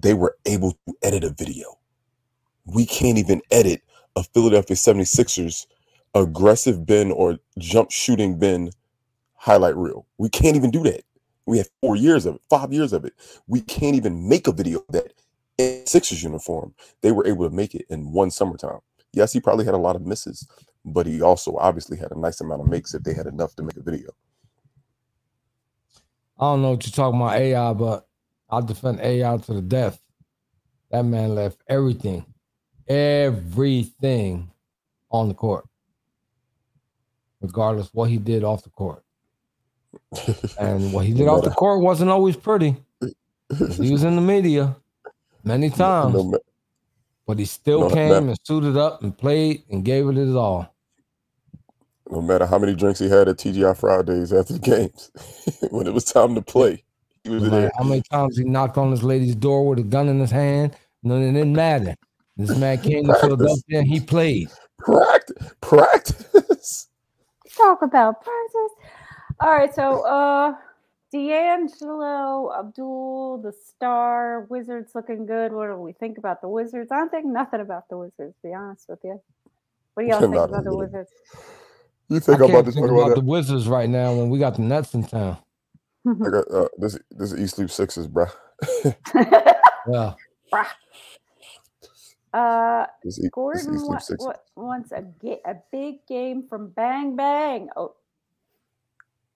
they 0.00 0.12
were 0.14 0.36
able 0.46 0.72
to 0.72 0.94
edit 1.02 1.22
a 1.24 1.30
video 1.30 1.78
we 2.66 2.84
can't 2.86 3.16
even 3.18 3.40
edit 3.52 3.82
a 4.16 4.22
philadelphia 4.24 4.76
76ers 4.76 5.66
aggressive 6.14 6.84
Ben 6.86 7.10
or 7.12 7.38
jump 7.58 7.90
shooting 7.92 8.38
Ben 8.38 8.70
highlight 9.34 9.76
reel 9.76 10.06
we 10.18 10.28
can't 10.28 10.56
even 10.56 10.70
do 10.72 10.82
that 10.84 11.02
we 11.46 11.58
have 11.58 11.68
four 11.80 11.94
years 11.96 12.26
of 12.26 12.34
it 12.36 12.40
five 12.50 12.72
years 12.72 12.92
of 12.92 13.04
it 13.04 13.12
we 13.46 13.60
can't 13.60 13.94
even 13.96 14.28
make 14.28 14.46
a 14.48 14.52
video 14.52 14.84
that 14.90 15.12
in 15.58 15.86
sixers 15.86 16.22
uniform 16.22 16.74
they 17.02 17.12
were 17.12 17.26
able 17.26 17.48
to 17.48 17.54
make 17.54 17.74
it 17.74 17.84
in 17.90 18.12
one 18.12 18.30
summertime 18.30 18.80
yes 19.12 19.32
he 19.32 19.40
probably 19.40 19.64
had 19.64 19.74
a 19.74 19.78
lot 19.78 19.96
of 19.96 20.06
misses 20.06 20.48
but 20.84 21.06
he 21.06 21.20
also 21.20 21.56
obviously 21.56 21.96
had 21.96 22.10
a 22.12 22.18
nice 22.18 22.40
amount 22.40 22.60
of 22.62 22.68
makes 22.68 22.94
if 22.94 23.02
they 23.02 23.14
had 23.14 23.26
enough 23.26 23.54
to 23.54 23.62
make 23.62 23.76
a 23.76 23.82
video 23.82 24.10
I 26.38 26.44
don't 26.52 26.62
know 26.62 26.70
what 26.70 26.86
you're 26.86 26.92
talking 26.92 27.20
about 27.20 27.34
AI, 27.34 27.72
but 27.72 28.06
I'll 28.48 28.62
defend 28.62 29.00
AI 29.00 29.36
to 29.36 29.54
the 29.54 29.62
death. 29.62 30.00
That 30.90 31.02
man 31.04 31.34
left 31.34 31.60
everything, 31.68 32.24
everything 32.86 34.50
on 35.10 35.28
the 35.28 35.34
court, 35.34 35.66
regardless 37.40 37.92
what 37.92 38.08
he 38.08 38.18
did 38.18 38.44
off 38.44 38.62
the 38.62 38.70
court. 38.70 39.02
And 40.58 40.92
what 40.92 41.06
he 41.06 41.12
did 41.12 41.28
off 41.28 41.44
the 41.44 41.50
court 41.50 41.82
wasn't 41.82 42.10
always 42.10 42.36
pretty. 42.36 42.76
He 43.00 43.90
was 43.90 44.04
in 44.04 44.16
the 44.16 44.22
media 44.22 44.76
many 45.44 45.70
times, 45.70 46.14
No 46.14 46.22
ma- 46.24 46.38
but 47.26 47.38
he 47.38 47.44
still 47.44 47.80
no 47.80 47.90
came 47.90 48.08
matter- 48.10 48.26
and 48.28 48.38
suited 48.44 48.76
up 48.76 49.02
and 49.02 49.16
played 49.16 49.62
and 49.70 49.84
gave 49.84 50.08
it 50.08 50.16
his 50.16 50.34
all. 50.34 50.74
no 52.10 52.22
matter 52.22 52.46
how 52.46 52.58
many 52.58 52.74
drinks 52.74 52.98
he 52.98 53.08
had 53.08 53.28
at 53.28 53.36
TGI 53.36 53.76
Fridays 53.76 54.32
after 54.32 54.54
the 54.54 54.58
games, 54.58 55.10
when 55.70 55.86
it 55.86 55.92
was 55.92 56.04
time 56.04 56.34
to 56.34 56.42
play, 56.42 56.82
he 57.24 57.30
was 57.30 57.42
Like, 57.42 57.50
there. 57.52 57.70
how 57.76 57.84
many 57.84 58.02
times 58.10 58.38
he 58.38 58.44
knocked 58.44 58.78
on 58.78 58.90
this 58.90 59.02
lady's 59.02 59.34
door 59.34 59.66
with 59.66 59.78
a 59.78 59.82
gun 59.82 60.08
in 60.08 60.18
his 60.18 60.30
hand? 60.30 60.74
No, 61.02 61.16
it 61.16 61.32
didn't 61.32 61.52
matter. 61.52 61.94
This 62.36 62.56
man 62.56 62.80
came 62.80 63.06
to 63.06 63.14
Philadelphia 63.14 63.78
and 63.80 63.86
he 63.86 64.00
played. 64.00 64.48
Practice, 64.78 65.52
practice. 65.60 66.88
Talk 67.56 67.82
about 67.82 68.22
practice. 68.22 68.72
All 69.40 69.50
right, 69.50 69.74
so 69.74 70.02
uh 70.06 70.54
D'Angelo, 71.12 72.52
Abdul, 72.58 73.38
the 73.42 73.52
star, 73.52 74.46
Wizards 74.50 74.92
looking 74.94 75.26
good. 75.26 75.52
What 75.52 75.68
do 75.68 75.76
we 75.76 75.92
think 75.92 76.18
about 76.18 76.40
the 76.42 76.48
Wizards? 76.48 76.92
I 76.92 76.96
don't 76.98 77.10
think 77.10 77.26
nothing 77.26 77.60
about 77.60 77.88
the 77.88 77.98
Wizards, 77.98 78.36
to 78.42 78.48
be 78.48 78.54
honest 78.54 78.88
with 78.88 79.00
you. 79.04 79.20
What 79.94 80.04
do 80.04 80.08
y'all 80.08 80.22
think 80.30 80.46
about 80.46 80.64
the. 80.64 80.74
Wizards? 80.74 81.10
You 82.08 82.20
think 82.20 82.40
I'm 82.42 82.48
can't 82.48 82.50
about 82.50 82.66
to 82.66 82.72
think 82.72 82.86
about 82.88 83.12
about 83.12 83.14
the? 83.14 83.20
Wizards 83.22 83.68
right 83.68 83.88
now 83.88 84.14
when 84.14 84.30
we 84.30 84.38
got 84.38 84.56
the 84.56 84.62
Nets 84.62 84.94
in 84.94 85.04
town. 85.06 85.38
I 86.24 86.30
got, 86.30 86.50
uh, 86.50 86.68
this 86.78 86.98
this 87.10 87.32
is 87.32 87.40
Eat 87.40 87.50
Sleep 87.50 87.70
Sixers, 87.70 88.08
bro. 88.08 88.26
Yeah. 89.86 90.14
uh 92.34 92.86
This 93.04 93.18
is 93.18 93.30
this 93.52 93.66
is 93.66 93.68
Gordon 93.72 93.86
wa- 93.86 94.00
wa- 94.18 94.34
wants 94.56 94.92
a 94.92 95.02
ga- 95.02 95.42
a 95.44 95.56
big 95.72 96.06
game 96.06 96.46
from 96.48 96.70
Bang 96.70 97.16
Bang. 97.16 97.70
Oh, 97.76 97.94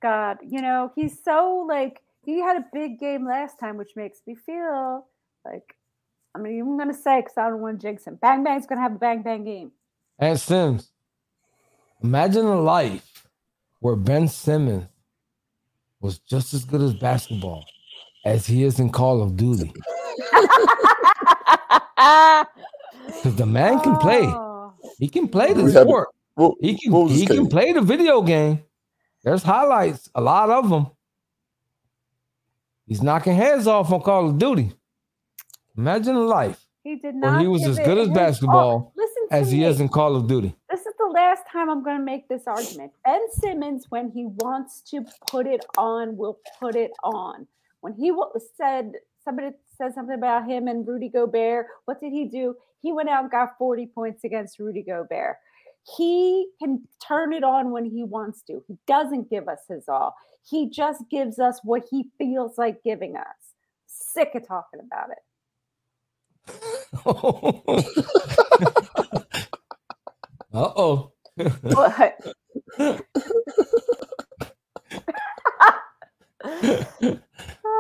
God, 0.03 0.39
you 0.47 0.61
know 0.61 0.93
he's 0.95 1.23
so 1.23 1.65
like 1.69 2.01
he 2.25 2.41
had 2.41 2.57
a 2.57 2.65
big 2.73 2.99
game 2.99 3.27
last 3.27 3.59
time, 3.59 3.77
which 3.77 3.97
makes 3.97 4.21
me 4.27 4.35
feel 4.35 5.07
like 5.45 5.77
I 6.35 6.39
mean 6.39 6.61
I'm 6.61 6.77
gonna 6.79 6.93
say 6.93 7.21
because 7.21 7.39
I 7.39 7.49
don't 7.49 7.61
want 7.61 7.81
to 7.81 7.87
jinx 7.87 8.05
him. 8.07 8.17
Bang 8.17 8.43
Bang's 8.45 8.67
gonna 8.67 8.81
have 8.81 8.97
a 8.97 8.99
Bang 8.99 9.23
Bang 9.23 9.45
game. 9.45 9.73
And 10.19 10.39
Sims. 10.39 10.91
Imagine 12.03 12.47
a 12.47 12.61
life 12.61 13.29
where 13.79 13.97
Ben 13.97 14.27
Simmons 14.27 14.87
was 16.01 16.19
just 16.19 16.53
as 16.53 16.65
good 16.65 16.81
as 16.81 16.95
basketball 16.95 17.65
as 18.25 18.47
he 18.47 18.65
is 18.65 18.81
in 18.81 18.91
Call 18.91 19.23
of 19.23 19.37
Duty. 19.37 19.73
Because 23.07 23.37
the 23.37 23.47
man 23.47 23.81
can 23.81 23.97
play. 23.99 24.23
Oh, 24.25 24.75
He 24.99 25.09
can 25.09 25.29
play 25.29 25.53
the 25.53 25.71
sport. 25.71 26.09
He 26.61 26.77
can 26.77 27.09
he 27.09 27.27
can 27.27 27.47
play 27.47 27.73
the 27.73 27.81
video 27.81 28.23
game. 28.23 28.63
There's 29.25 29.43
highlights, 29.43 30.11
a 30.15 30.21
lot 30.21 30.51
of 30.51 30.69
them. 30.69 30.89
He's 32.87 33.03
knocking 33.03 33.35
heads 33.35 33.67
off 33.67 33.93
on 33.93 34.03
Call 34.03 34.29
of 34.31 34.39
Duty. 34.39 34.73
Imagine 35.77 36.17
a 36.17 36.21
life 36.21 36.67
he 36.83 36.97
did 36.97 37.15
where 37.15 37.33
not. 37.33 37.41
he 37.41 37.47
was 37.47 37.65
as 37.67 37.79
good 37.79 37.99
as 37.99 38.09
all. 38.09 38.15
basketball 38.15 38.95
as 39.31 39.51
he 39.51 39.61
me. 39.61 39.65
is 39.65 39.81
in 39.81 39.89
Call 39.89 40.17
of 40.17 40.27
Duty. 40.27 40.55
this 40.69 40.81
is 40.81 40.93
the 40.99 41.07
last 41.07 41.45
time 41.51 41.71
I'm 41.71 41.83
going 41.83 41.99
to 41.99 42.05
make 42.05 42.29
this 42.29 42.43
argument. 42.47 42.93
Ben 43.05 43.21
Simmons, 43.31 43.87
when 43.89 44.11
he 44.11 44.27
wants 44.27 44.83
to 44.91 45.05
put 45.31 45.47
it 45.47 45.65
on, 45.79 46.17
will 46.17 46.39
put 46.61 46.75
it 46.75 46.91
on. 47.05 47.47
When 47.81 47.95
he 47.95 48.13
said 48.57 48.93
somebody 49.25 49.51
said 49.77 49.95
something 49.95 50.17
about 50.17 50.49
him 50.49 50.67
and 50.69 50.87
Rudy 50.87 51.09
Gobert, 51.09 51.67
what 51.85 52.01
did 52.01 52.13
he 52.13 52.27
do? 52.27 52.57
He 52.81 52.93
went 52.93 53.09
out 53.09 53.23
and 53.23 53.31
got 53.31 53.57
40 53.59 53.87
points 53.95 54.25
against 54.25 54.59
Rudy 54.59 54.83
Gobert. 54.83 55.37
He 55.97 56.49
can 56.61 56.87
turn 57.07 57.33
it 57.33 57.45
on 57.45 57.71
when 57.71 57.85
he 57.85 58.03
wants 58.05 58.43
to. 58.43 58.63
He 58.67 58.77
doesn't 58.87 59.31
give 59.31 59.49
us 59.49 59.61
his 59.69 59.89
all. 59.89 60.15
He 60.49 60.69
just 60.71 61.05
gives 61.11 61.39
us 61.39 61.61
what 61.63 61.85
he 61.91 62.07
feels 62.19 62.59
like 62.59 62.83
giving 62.83 63.17
us. 63.17 63.25
Sick 63.87 64.31
of 64.35 64.47
talking 64.47 64.81
about 64.81 65.11
it. 65.11 65.19
uh 70.53 70.73
oh. 70.77 71.13
What? 71.63 72.21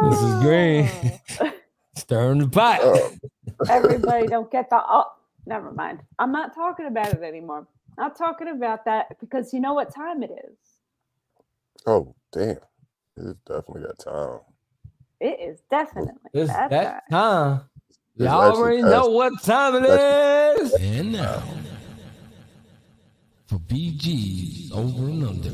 This 0.02 0.22
is 0.22 0.42
great. 0.42 0.88
Stirring 1.96 2.38
the 2.38 2.48
pot. 2.48 2.80
Everybody 3.68 4.28
don't 4.28 4.50
get 4.50 4.70
the 4.70 4.80
oh 4.88 5.04
never 5.46 5.72
mind 5.72 6.00
i'm 6.18 6.32
not 6.32 6.54
talking 6.54 6.86
about 6.86 7.12
it 7.12 7.22
anymore 7.22 7.66
not 7.98 8.16
talking 8.16 8.48
about 8.48 8.84
that 8.86 9.18
because 9.20 9.52
you 9.52 9.60
know 9.60 9.74
what 9.74 9.94
time 9.94 10.22
it 10.22 10.30
is 10.30 10.56
oh 11.86 12.14
damn, 12.32 12.56
it's 13.16 13.34
definitely 13.46 13.82
that 13.82 13.98
time. 13.98 14.40
it 15.20 15.38
is 15.40 15.60
definitely 15.70 16.12
It's 16.32 16.50
that 16.52 16.70
that 16.70 17.02
time. 17.10 17.58
time. 17.58 17.60
It's 18.16 18.24
Y'all 18.24 18.54
already 18.54 18.82
past- 18.82 18.90
know 18.92 19.08
what 19.08 19.42
time 19.42 19.82
it's 19.84 20.62
is. 20.62 20.74
And 20.80 21.12
now, 21.12 21.42
for 23.46 23.58
BG's 23.58 24.70
over 24.72 25.04
and 25.08 25.24
under. 25.24 25.50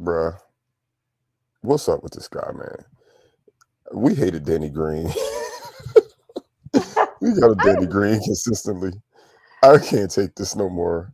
Bruh, 0.00 0.38
what's 1.62 1.88
up 1.88 2.02
with 2.02 2.12
this 2.12 2.28
guy, 2.28 2.50
man? 2.52 2.84
We 3.92 4.14
hated 4.14 4.44
Danny 4.44 4.68
Green. 4.68 5.08
we 7.24 7.40
got 7.40 7.52
a 7.52 7.54
Danny 7.54 7.86
Green 7.86 8.20
consistently. 8.24 8.92
I 9.62 9.78
can't 9.78 10.10
take 10.10 10.34
this 10.34 10.54
no 10.54 10.68
more. 10.68 11.10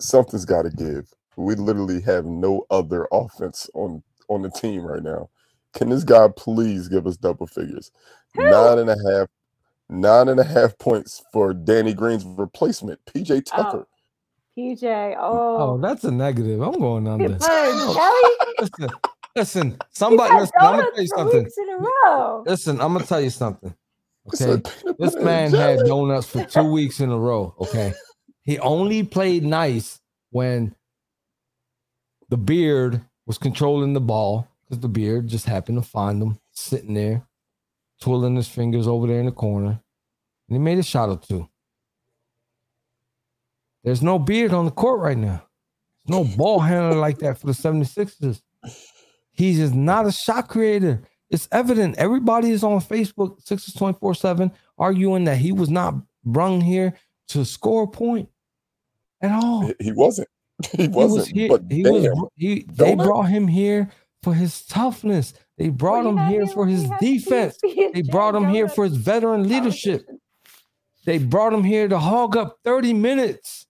Something's 0.00 0.44
got 0.44 0.62
to 0.62 0.70
give. 0.70 1.08
We 1.36 1.54
literally 1.54 2.00
have 2.02 2.24
no 2.26 2.66
other 2.70 3.06
offense 3.12 3.70
on 3.74 4.02
on 4.28 4.42
the 4.42 4.50
team 4.50 4.82
right 4.82 5.02
now. 5.02 5.28
Can 5.74 5.88
this 5.88 6.04
guy 6.04 6.28
please 6.36 6.88
give 6.88 7.06
us 7.06 7.16
double 7.16 7.46
figures? 7.46 7.90
Who? 8.34 8.42
Nine 8.42 8.78
and 8.80 8.90
a 8.90 8.96
half, 9.10 9.28
nine 9.88 10.28
and 10.28 10.40
a 10.40 10.44
half 10.44 10.76
points 10.78 11.22
for 11.32 11.54
Danny 11.54 11.94
Green's 11.94 12.24
replacement, 12.24 13.00
PJ 13.06 13.30
oh, 13.52 13.62
Tucker. 13.62 13.86
pj 14.58 15.16
Oh, 15.18 15.56
oh, 15.56 15.78
that's 15.78 16.04
a 16.04 16.10
negative. 16.10 16.60
I'm 16.60 16.78
going 16.78 17.04
He 17.04 17.10
under. 17.10 17.36
played 17.36 17.76
No, 17.76 17.94
Kelly. 17.94 18.56
listen, 18.58 18.90
listen. 19.36 19.78
Somebody, 19.90 20.32
had 20.32 20.40
listen. 20.40 20.52
I'm 20.60 20.76
gonna 20.76 20.90
tell 20.90 21.02
you 21.02 21.08
something. 21.08 21.44
weeks 21.44 21.58
in 21.58 21.68
a 21.70 21.76
row. 21.78 22.44
Listen, 22.46 22.80
I'm 22.80 22.92
gonna 22.92 23.06
tell 23.06 23.20
you 23.20 23.30
something. 23.30 23.74
Okay, 24.28 24.62
this 24.98 25.16
man 25.16 25.52
had 25.52 25.80
donuts 25.80 26.28
for 26.28 26.44
two 26.44 26.70
weeks 26.70 27.00
in 27.00 27.10
a 27.10 27.18
row. 27.18 27.54
Okay, 27.60 27.92
he 28.42 28.58
only 28.60 29.02
played 29.02 29.42
nice 29.42 30.00
when 30.30 30.74
the 32.28 32.36
beard 32.36 33.02
was 33.26 33.38
controlling 33.38 33.92
the 33.92 34.00
ball 34.00 34.48
because 34.64 34.80
the 34.80 34.88
beard 34.88 35.28
just 35.28 35.46
happened 35.46 35.82
to 35.82 35.88
find 35.88 36.22
him 36.22 36.38
sitting 36.52 36.94
there, 36.94 37.26
twirling 38.00 38.36
his 38.36 38.48
fingers 38.48 38.86
over 38.86 39.06
there 39.06 39.20
in 39.20 39.26
the 39.26 39.32
corner, 39.32 39.80
and 40.48 40.56
he 40.56 40.58
made 40.58 40.78
a 40.78 40.82
shot 40.82 41.08
or 41.08 41.18
two. 41.18 41.48
There's 43.84 44.02
no 44.02 44.18
beard 44.18 44.52
on 44.52 44.64
the 44.64 44.70
court 44.70 45.00
right 45.00 45.18
now. 45.18 45.42
There's 46.06 46.24
no 46.24 46.36
ball 46.36 46.60
handler 46.60 46.96
like 46.96 47.18
that 47.18 47.38
for 47.38 47.46
the 47.46 47.52
76ers. 47.52 48.40
He's 49.32 49.58
just 49.58 49.74
not 49.74 50.06
a 50.06 50.12
shot 50.12 50.48
creator. 50.48 51.02
It's 51.32 51.48
evident. 51.50 51.96
Everybody 51.96 52.50
is 52.50 52.62
on 52.62 52.80
Facebook, 52.80 53.42
Sixers 53.42 53.74
24 53.74 54.14
7, 54.14 54.52
arguing 54.78 55.24
that 55.24 55.38
he 55.38 55.50
was 55.52 55.70
not 55.70 55.94
brung 56.24 56.60
here 56.60 56.94
to 57.28 57.44
score 57.44 57.84
a 57.84 57.88
point 57.88 58.28
at 59.22 59.32
all. 59.32 59.62
He- 59.66 59.74
He 59.86 59.92
wasn't. 59.92 60.28
He 60.72 60.82
He 60.82 60.88
wasn't. 60.88 61.18
was 61.20 61.28
here. 61.28 61.48
but 61.48 61.62
He 61.70 61.82
damn, 61.82 61.92
was. 61.92 62.28
He, 62.36 62.66
they 62.70 62.94
Don't 62.94 63.00
I? 63.00 63.04
brought 63.04 63.24
him 63.24 63.48
here 63.48 63.90
for 64.22 64.34
his 64.34 64.64
toughness. 64.66 65.34
They 65.58 65.70
brought 65.70 66.04
Well, 66.04 66.18
him 66.18 66.18
you 66.32 66.38
here 66.38 66.46
for 66.48 66.66
his 66.66 66.84
you 66.84 66.96
defense. 67.00 67.56
They 67.94 68.02
brought 68.02 68.34
him 68.34 68.48
here 68.48 68.68
for 68.68 68.84
his 68.84 68.96
veteran 68.96 69.48
leadership. 69.48 70.06
They 71.06 71.18
brought 71.18 71.52
him 71.52 71.64
here 71.64 71.88
to 71.88 71.98
hog 71.98 72.36
up 72.36 72.58
30 72.64 72.92
minutes 72.92 73.66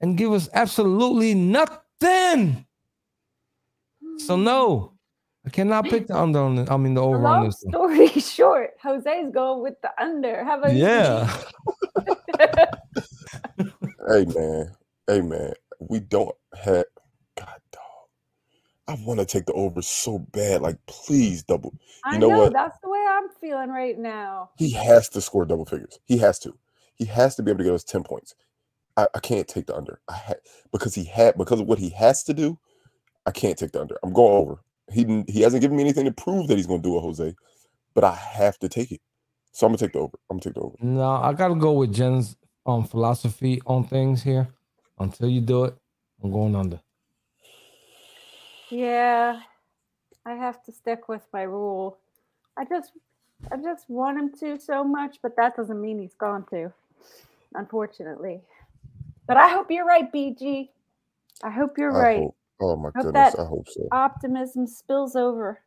and 0.00 0.16
give 0.16 0.32
us 0.32 0.48
absolutely 0.54 1.34
nothing. 1.34 2.64
So 4.18 4.36
no, 4.36 4.95
I 5.46 5.50
cannot 5.50 5.84
pick 5.84 6.08
the 6.08 6.16
under 6.18 6.40
on 6.40 6.56
the, 6.56 6.72
I 6.72 6.76
mean 6.76 6.94
the 6.94 7.02
over 7.02 7.28
on 7.28 7.40
Long 7.40 7.44
this 7.44 7.62
one. 7.62 7.72
story 7.72 8.08
short, 8.20 8.70
Jose's 8.82 9.32
going 9.32 9.62
with 9.62 9.80
the 9.82 9.90
under. 10.02 10.44
How 10.44 10.58
about 10.58 10.72
you? 10.74 10.80
Yeah. 10.80 11.32
Hey 14.08 14.24
man, 14.26 14.76
hey 15.08 15.20
man, 15.20 15.52
we 15.80 15.98
don't 16.00 16.34
have. 16.54 16.84
God 17.36 17.58
dog, 17.72 17.82
I 18.86 18.96
want 19.04 19.18
to 19.20 19.26
take 19.26 19.46
the 19.46 19.52
over 19.54 19.82
so 19.82 20.18
bad. 20.20 20.62
Like, 20.62 20.78
please 20.86 21.42
double. 21.42 21.74
I 22.04 22.16
know 22.18 22.28
know, 22.28 22.38
what? 22.38 22.52
that's 22.52 22.78
the 22.82 22.88
way 22.88 23.04
I'm 23.08 23.28
feeling 23.40 23.70
right 23.70 23.98
now. 23.98 24.50
He 24.58 24.70
has 24.72 25.08
to 25.10 25.20
score 25.20 25.44
double 25.44 25.66
figures. 25.66 25.98
He 26.04 26.18
has 26.18 26.38
to. 26.40 26.56
He 26.94 27.04
has 27.06 27.34
to 27.36 27.42
be 27.42 27.50
able 27.50 27.58
to 27.58 27.64
get 27.64 27.74
us 27.74 27.84
ten 27.84 28.04
points. 28.04 28.34
I, 28.96 29.08
I 29.14 29.18
can't 29.18 29.48
take 29.48 29.66
the 29.66 29.76
under. 29.76 30.00
I 30.08 30.14
ha- 30.14 30.34
because 30.72 30.94
he 30.94 31.04
had 31.04 31.36
because 31.36 31.60
of 31.60 31.66
what 31.66 31.78
he 31.78 31.90
has 31.90 32.22
to 32.24 32.34
do. 32.34 32.58
I 33.26 33.32
can't 33.32 33.58
take 33.58 33.72
the 33.72 33.80
under. 33.80 33.98
I'm 34.04 34.12
going 34.12 34.34
over. 34.34 34.62
He 34.92 35.24
he 35.28 35.42
hasn't 35.42 35.62
given 35.62 35.76
me 35.76 35.82
anything 35.84 36.06
to 36.06 36.12
prove 36.12 36.48
that 36.48 36.56
he's 36.56 36.66
going 36.66 36.82
to 36.82 36.88
do 36.88 36.96
it, 36.98 37.00
Jose. 37.02 37.34
But 37.94 38.04
I 38.04 38.14
have 38.14 38.58
to 38.60 38.68
take 38.68 38.92
it. 38.92 39.00
So 39.52 39.66
I'm 39.66 39.72
gonna 39.72 39.78
take 39.78 39.92
the 39.94 40.00
over. 40.00 40.18
I'm 40.30 40.36
gonna 40.36 40.42
take 40.42 40.54
the 40.54 40.60
over. 40.60 40.76
No, 40.80 41.10
I 41.10 41.32
gotta 41.32 41.54
go 41.54 41.72
with 41.72 41.94
Jen's 41.94 42.36
um 42.66 42.84
philosophy 42.84 43.60
on 43.66 43.84
things 43.86 44.22
here. 44.22 44.48
Until 44.98 45.28
you 45.28 45.40
do 45.40 45.64
it, 45.64 45.74
I'm 46.22 46.30
going 46.32 46.56
under. 46.56 46.80
Yeah, 48.70 49.40
I 50.24 50.32
have 50.34 50.62
to 50.64 50.72
stick 50.72 51.08
with 51.08 51.22
my 51.32 51.42
rule. 51.42 51.98
I 52.56 52.64
just, 52.64 52.92
I 53.50 53.56
just 53.56 53.88
want 53.88 54.18
him 54.18 54.32
to 54.40 54.60
so 54.60 54.84
much, 54.84 55.18
but 55.22 55.36
that 55.36 55.56
doesn't 55.56 55.80
mean 55.80 56.00
he's 56.00 56.14
going 56.14 56.44
to, 56.50 56.72
unfortunately. 57.54 58.40
But 59.26 59.36
I 59.36 59.48
hope 59.48 59.70
you're 59.70 59.86
right, 59.86 60.12
BG. 60.12 60.70
I 61.42 61.50
hope 61.50 61.78
you're 61.78 61.92
I 61.92 61.94
right. 61.94 62.16
hope. 62.16 62.36
Oh 62.60 62.76
my 62.76 62.90
Hope 62.96 63.04
goodness, 63.06 63.34
that- 63.34 63.40
I 63.42 63.44
hope 63.46 63.68
so. 63.68 63.88
Optimism 63.92 64.66
spills 64.66 65.16
over. 65.16 65.60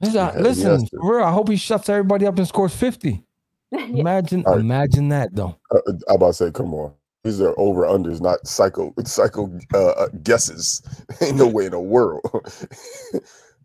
Listen, 0.00 0.14
Yeah, 0.16 0.32
listen 0.40 0.70
has 0.70 0.88
for 0.90 1.16
real, 1.16 1.24
I 1.24 1.32
hope 1.32 1.48
he 1.48 1.56
shuts 1.56 1.88
everybody 1.88 2.26
up 2.26 2.38
and 2.38 2.46
scores 2.46 2.74
50. 2.74 3.24
Imagine, 3.72 4.44
All 4.46 4.52
right. 4.54 4.60
imagine 4.60 5.08
that 5.10 5.34
though. 5.34 5.56
Uh, 5.70 5.78
uh, 5.86 5.92
I'm 6.08 6.16
about 6.16 6.28
to 6.28 6.32
say, 6.34 6.50
come 6.50 6.72
on. 6.74 6.92
These 7.24 7.40
are 7.40 7.52
over 7.58 7.82
unders, 7.82 8.20
not 8.20 8.46
psycho 8.46 8.94
psycho 9.04 9.52
uh, 9.74 9.88
uh, 9.90 10.08
guesses. 10.22 10.82
Ain't 11.20 11.36
no 11.36 11.48
way 11.48 11.66
in 11.66 11.72
the 11.72 11.80
world. 11.80 12.22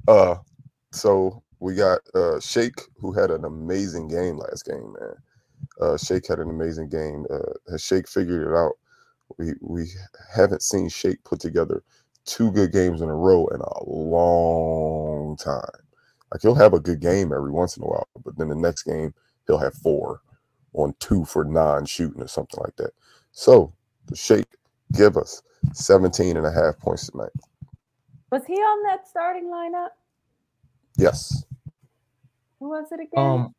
uh, 0.08 0.36
so 0.92 1.42
we 1.60 1.76
got 1.76 2.00
uh 2.16 2.39
Shake, 2.39 2.82
who 3.00 3.13
had 3.13 3.32
an 3.32 3.46
amazing 3.46 4.08
game 4.08 4.38
last 4.38 4.66
game, 4.66 4.94
man. 5.00 5.13
Uh, 5.80 5.98
Shake 5.98 6.28
had 6.28 6.39
an 6.39 6.50
amazing 6.50 6.89
game. 6.89 7.26
Uh, 7.30 7.54
has 7.72 7.84
Shake 7.84 8.08
figured 8.10 8.48
it 8.48 8.56
out? 8.56 8.74
We 9.38 9.54
we 9.62 9.86
haven't 10.36 10.63
seen 10.63 10.89
Shake 10.89 11.24
put 11.24 11.39
together 11.39 11.84
two 12.26 12.52
good 12.52 12.72
games 12.72 13.02
in 13.02 13.10
a 13.10 13.16
row 13.16 13.48
in 13.48 13.60
a 13.62 13.84
long 13.86 15.38
time. 15.38 15.62
Like 16.32 16.42
he'll 16.42 16.56
have 16.56 16.74
a 16.74 16.80
good 16.80 17.00
game 17.00 17.32
every 17.34 17.52
once 17.52 17.78
in 17.78 17.84
a 17.84 17.88
while, 17.88 18.08
but 18.24 18.38
then 18.38 18.50
the 18.50 18.56
next 18.56 18.84
game 18.84 19.14
he'll 19.48 19.58
have 19.60 19.74
four 19.76 20.22
on 20.74 20.96
two 21.00 21.26
for 21.26 21.44
nine 21.44 21.86
shooting 21.86 22.22
or 22.22 22.28
something 22.28 22.60
like 22.64 22.76
that. 22.78 22.92
So 23.32 23.74
the 24.08 24.16
Shake 24.16 24.48
give 24.94 25.18
us 25.18 25.42
17 25.74 26.38
and 26.38 26.46
a 26.46 26.52
half 26.52 26.80
points 26.80 27.10
tonight. 27.10 27.30
Was 28.32 28.44
he 28.48 28.56
on 28.56 28.84
that 28.90 29.08
starting 29.08 29.46
lineup? 29.46 29.90
Yes. 30.98 31.46
Who 32.60 32.70
was 32.70 32.92
it 32.92 33.00
again? 33.00 33.24
Um, 33.24 33.56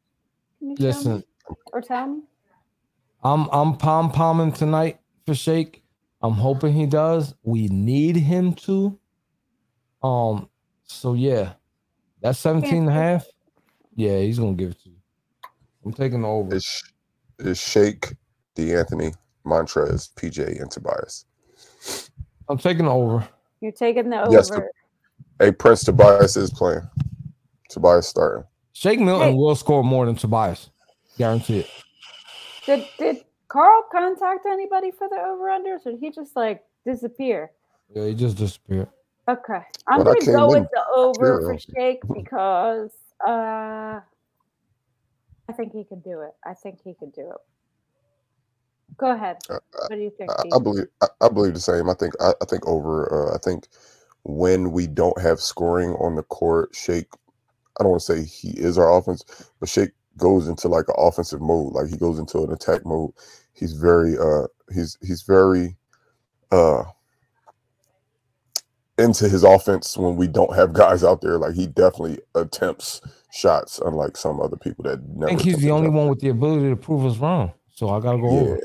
Can 0.58 0.70
you 0.70 0.76
show 0.76 0.82
me? 0.82 0.88
listen, 0.88 1.24
or 1.72 1.80
tell 1.80 2.08
me. 2.08 2.22
I'm 3.22 3.48
I'm 3.52 3.76
pom 3.76 4.10
pomming 4.10 4.54
tonight 4.54 4.98
for 5.26 5.34
Shake. 5.34 5.83
I'm 6.24 6.32
hoping 6.32 6.72
he 6.72 6.86
does. 6.86 7.34
We 7.42 7.68
need 7.68 8.16
him 8.16 8.54
to. 8.54 8.98
Um, 10.02 10.48
so 10.84 11.12
yeah, 11.12 11.52
that's 12.22 12.38
17 12.38 12.74
and 12.74 12.88
a 12.88 12.92
half. 12.92 13.26
Yeah, 13.94 14.18
he's 14.20 14.38
gonna 14.38 14.54
give 14.54 14.70
it 14.70 14.82
to 14.84 14.88
you. 14.88 14.96
I'm 15.84 15.92
taking 15.92 16.24
over. 16.24 16.54
It's, 16.56 16.82
it's 17.38 17.60
Shake, 17.60 18.14
De'Anthony, 18.56 19.14
Montrez, 19.46 20.14
PJ, 20.14 20.62
and 20.62 20.70
Tobias. 20.70 21.26
I'm 22.48 22.56
taking 22.56 22.88
over. 22.88 23.28
You're 23.60 23.72
taking 23.72 24.08
the 24.08 24.22
over. 24.22 24.32
Yes, 24.32 24.48
the- 24.48 24.66
Hey, 25.38 25.52
Prince 25.52 25.84
Tobias 25.84 26.36
is 26.38 26.50
playing. 26.50 26.88
Tobias 27.68 28.08
starting. 28.08 28.44
Shake 28.72 28.98
Milton 28.98 29.32
Hey. 29.32 29.34
will 29.34 29.56
score 29.56 29.84
more 29.84 30.06
than 30.06 30.14
Tobias. 30.14 30.70
Guarantee 31.18 31.60
it. 31.60 31.70
Did 32.64 32.86
did 32.98 33.24
Carl 33.54 33.84
contact 33.92 34.46
anybody 34.46 34.90
for 34.90 35.08
the 35.08 35.14
over 35.14 35.44
unders 35.44 35.86
or 35.86 35.92
did 35.92 36.00
he 36.00 36.10
just 36.10 36.34
like 36.34 36.64
disappear? 36.84 37.52
Yeah, 37.94 38.06
he 38.06 38.14
just 38.14 38.36
disappeared. 38.36 38.88
Okay. 39.30 39.62
I'm 39.86 40.02
Well, 40.02 40.12
gonna 40.12 40.26
go 40.26 40.54
in 40.54 40.62
with 40.62 40.70
the 40.72 40.82
over 40.92 41.40
for. 41.40 41.56
Shake 41.56 42.00
because 42.12 42.90
uh 43.24 44.00
I 45.48 45.52
think 45.56 45.72
he 45.72 45.84
can 45.84 46.00
do 46.00 46.22
it. 46.22 46.32
I 46.44 46.54
think 46.54 46.80
he 46.82 46.94
can 46.94 47.10
do 47.10 47.30
it. 47.30 47.36
Go 48.96 49.12
ahead. 49.12 49.36
Uh, 49.48 49.58
What 49.86 49.96
do 49.96 50.02
you 50.02 50.12
think? 50.18 50.32
I, 50.32 50.56
I 50.56 50.58
believe 50.58 50.86
I, 51.00 51.06
I 51.20 51.28
believe 51.28 51.54
the 51.54 51.60
same. 51.60 51.88
I 51.88 51.94
think 51.94 52.14
I, 52.20 52.32
I 52.42 52.44
think 52.46 52.66
over. 52.66 53.30
Uh, 53.30 53.36
I 53.36 53.38
think 53.38 53.68
when 54.24 54.72
we 54.72 54.88
don't 54.88 55.20
have 55.22 55.38
scoring 55.38 55.90
on 55.90 56.16
the 56.16 56.24
court, 56.24 56.70
Shake. 56.74 57.06
I 57.78 57.84
don't 57.84 57.90
want 57.90 58.02
to 58.02 58.16
say 58.16 58.24
he 58.24 58.50
is 58.50 58.78
our 58.78 58.96
offense, 58.96 59.24
but 59.60 59.68
Shake 59.68 59.90
goes 60.16 60.48
into 60.48 60.68
like 60.68 60.88
an 60.88 60.94
offensive 60.98 61.40
mode. 61.40 61.72
Like 61.72 61.88
he 61.88 61.96
goes 61.96 62.18
into 62.18 62.42
an 62.42 62.52
attack 62.52 62.84
mode. 62.84 63.12
He's 63.54 63.72
very 63.74 64.16
uh 64.18 64.46
he's 64.72 64.98
he's 65.02 65.22
very 65.22 65.76
uh 66.50 66.84
into 68.98 69.28
his 69.28 69.42
offense 69.42 69.96
when 69.96 70.16
we 70.16 70.26
don't 70.28 70.54
have 70.54 70.72
guys 70.84 71.02
out 71.04 71.20
there. 71.20 71.38
Like 71.38 71.54
he 71.54 71.66
definitely 71.66 72.18
attempts 72.34 73.00
shots, 73.32 73.80
unlike 73.84 74.16
some 74.16 74.40
other 74.40 74.56
people 74.56 74.84
that 74.84 75.02
never. 75.08 75.26
I 75.26 75.28
think 75.36 75.42
he's 75.42 75.58
the 75.58 75.70
only 75.70 75.88
one 75.90 76.08
with 76.08 76.20
the 76.20 76.28
ability 76.28 76.68
to 76.70 76.76
prove 76.76 77.04
us 77.04 77.18
wrong. 77.18 77.52
So 77.72 77.88
I 77.88 78.00
gotta 78.00 78.18
go 78.18 78.30
Yeah, 78.32 78.40
over. 78.40 78.60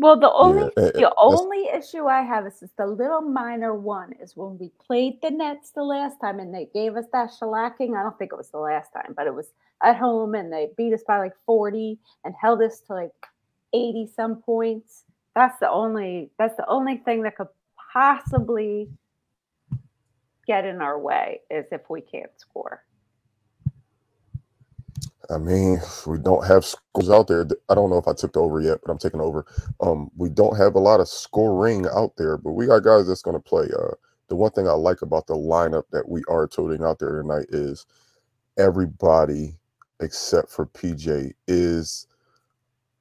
Well, 0.00 0.18
the 0.20 0.30
only 0.32 0.62
yeah. 0.62 0.68
the 0.76 0.92
that's- 0.92 1.12
only 1.16 1.66
issue 1.68 2.06
I 2.06 2.22
have 2.22 2.46
is 2.46 2.60
just 2.60 2.76
the 2.76 2.86
little 2.86 3.20
minor 3.20 3.74
one 3.74 4.12
is 4.20 4.36
when 4.36 4.56
we 4.58 4.70
played 4.84 5.20
the 5.22 5.30
Nets 5.30 5.70
the 5.72 5.82
last 5.82 6.20
time 6.20 6.38
and 6.38 6.54
they 6.54 6.68
gave 6.72 6.96
us 6.96 7.06
that 7.12 7.30
shellacking. 7.30 7.96
I 7.98 8.02
don't 8.04 8.16
think 8.18 8.32
it 8.32 8.36
was 8.36 8.50
the 8.50 8.58
last 8.58 8.92
time, 8.92 9.14
but 9.16 9.26
it 9.26 9.34
was 9.34 9.52
at 9.82 9.96
home 9.96 10.34
and 10.36 10.52
they 10.52 10.70
beat 10.76 10.92
us 10.92 11.02
by 11.06 11.18
like 11.18 11.34
40 11.46 11.98
and 12.24 12.34
held 12.40 12.62
us 12.62 12.80
to 12.86 12.94
like 12.94 13.10
80 13.72 14.10
some 14.14 14.42
points. 14.42 15.04
That's 15.34 15.58
the 15.60 15.70
only 15.70 16.30
that's 16.38 16.56
the 16.56 16.66
only 16.66 16.98
thing 16.98 17.22
that 17.22 17.36
could 17.36 17.48
possibly 17.92 18.88
get 20.46 20.64
in 20.64 20.80
our 20.80 20.98
way 20.98 21.40
is 21.50 21.66
if 21.70 21.82
we 21.88 22.00
can't 22.00 22.30
score. 22.36 22.84
I 25.30 25.36
mean, 25.36 25.78
we 26.06 26.18
don't 26.18 26.46
have 26.46 26.64
scores 26.64 27.10
out 27.10 27.26
there. 27.28 27.46
I 27.68 27.74
don't 27.74 27.90
know 27.90 27.98
if 27.98 28.08
I 28.08 28.14
took 28.14 28.36
over 28.36 28.60
yet, 28.60 28.78
but 28.82 28.90
I'm 28.90 28.98
taking 28.98 29.20
over. 29.20 29.44
Um, 29.80 30.10
we 30.16 30.30
don't 30.30 30.56
have 30.56 30.74
a 30.74 30.80
lot 30.80 31.00
of 31.00 31.08
scoring 31.08 31.86
out 31.94 32.16
there, 32.16 32.38
but 32.38 32.52
we 32.52 32.66
got 32.66 32.82
guys 32.82 33.06
that's 33.06 33.22
going 33.22 33.36
to 33.36 33.42
play. 33.42 33.66
Uh, 33.78 33.94
the 34.28 34.36
one 34.36 34.52
thing 34.52 34.66
I 34.66 34.72
like 34.72 35.02
about 35.02 35.26
the 35.26 35.34
lineup 35.34 35.84
that 35.92 36.08
we 36.08 36.22
are 36.28 36.46
toting 36.46 36.82
out 36.82 36.98
there 36.98 37.20
tonight 37.20 37.46
is 37.50 37.84
everybody 38.56 39.58
except 40.00 40.50
for 40.50 40.66
PJ 40.66 41.32
is 41.46 42.06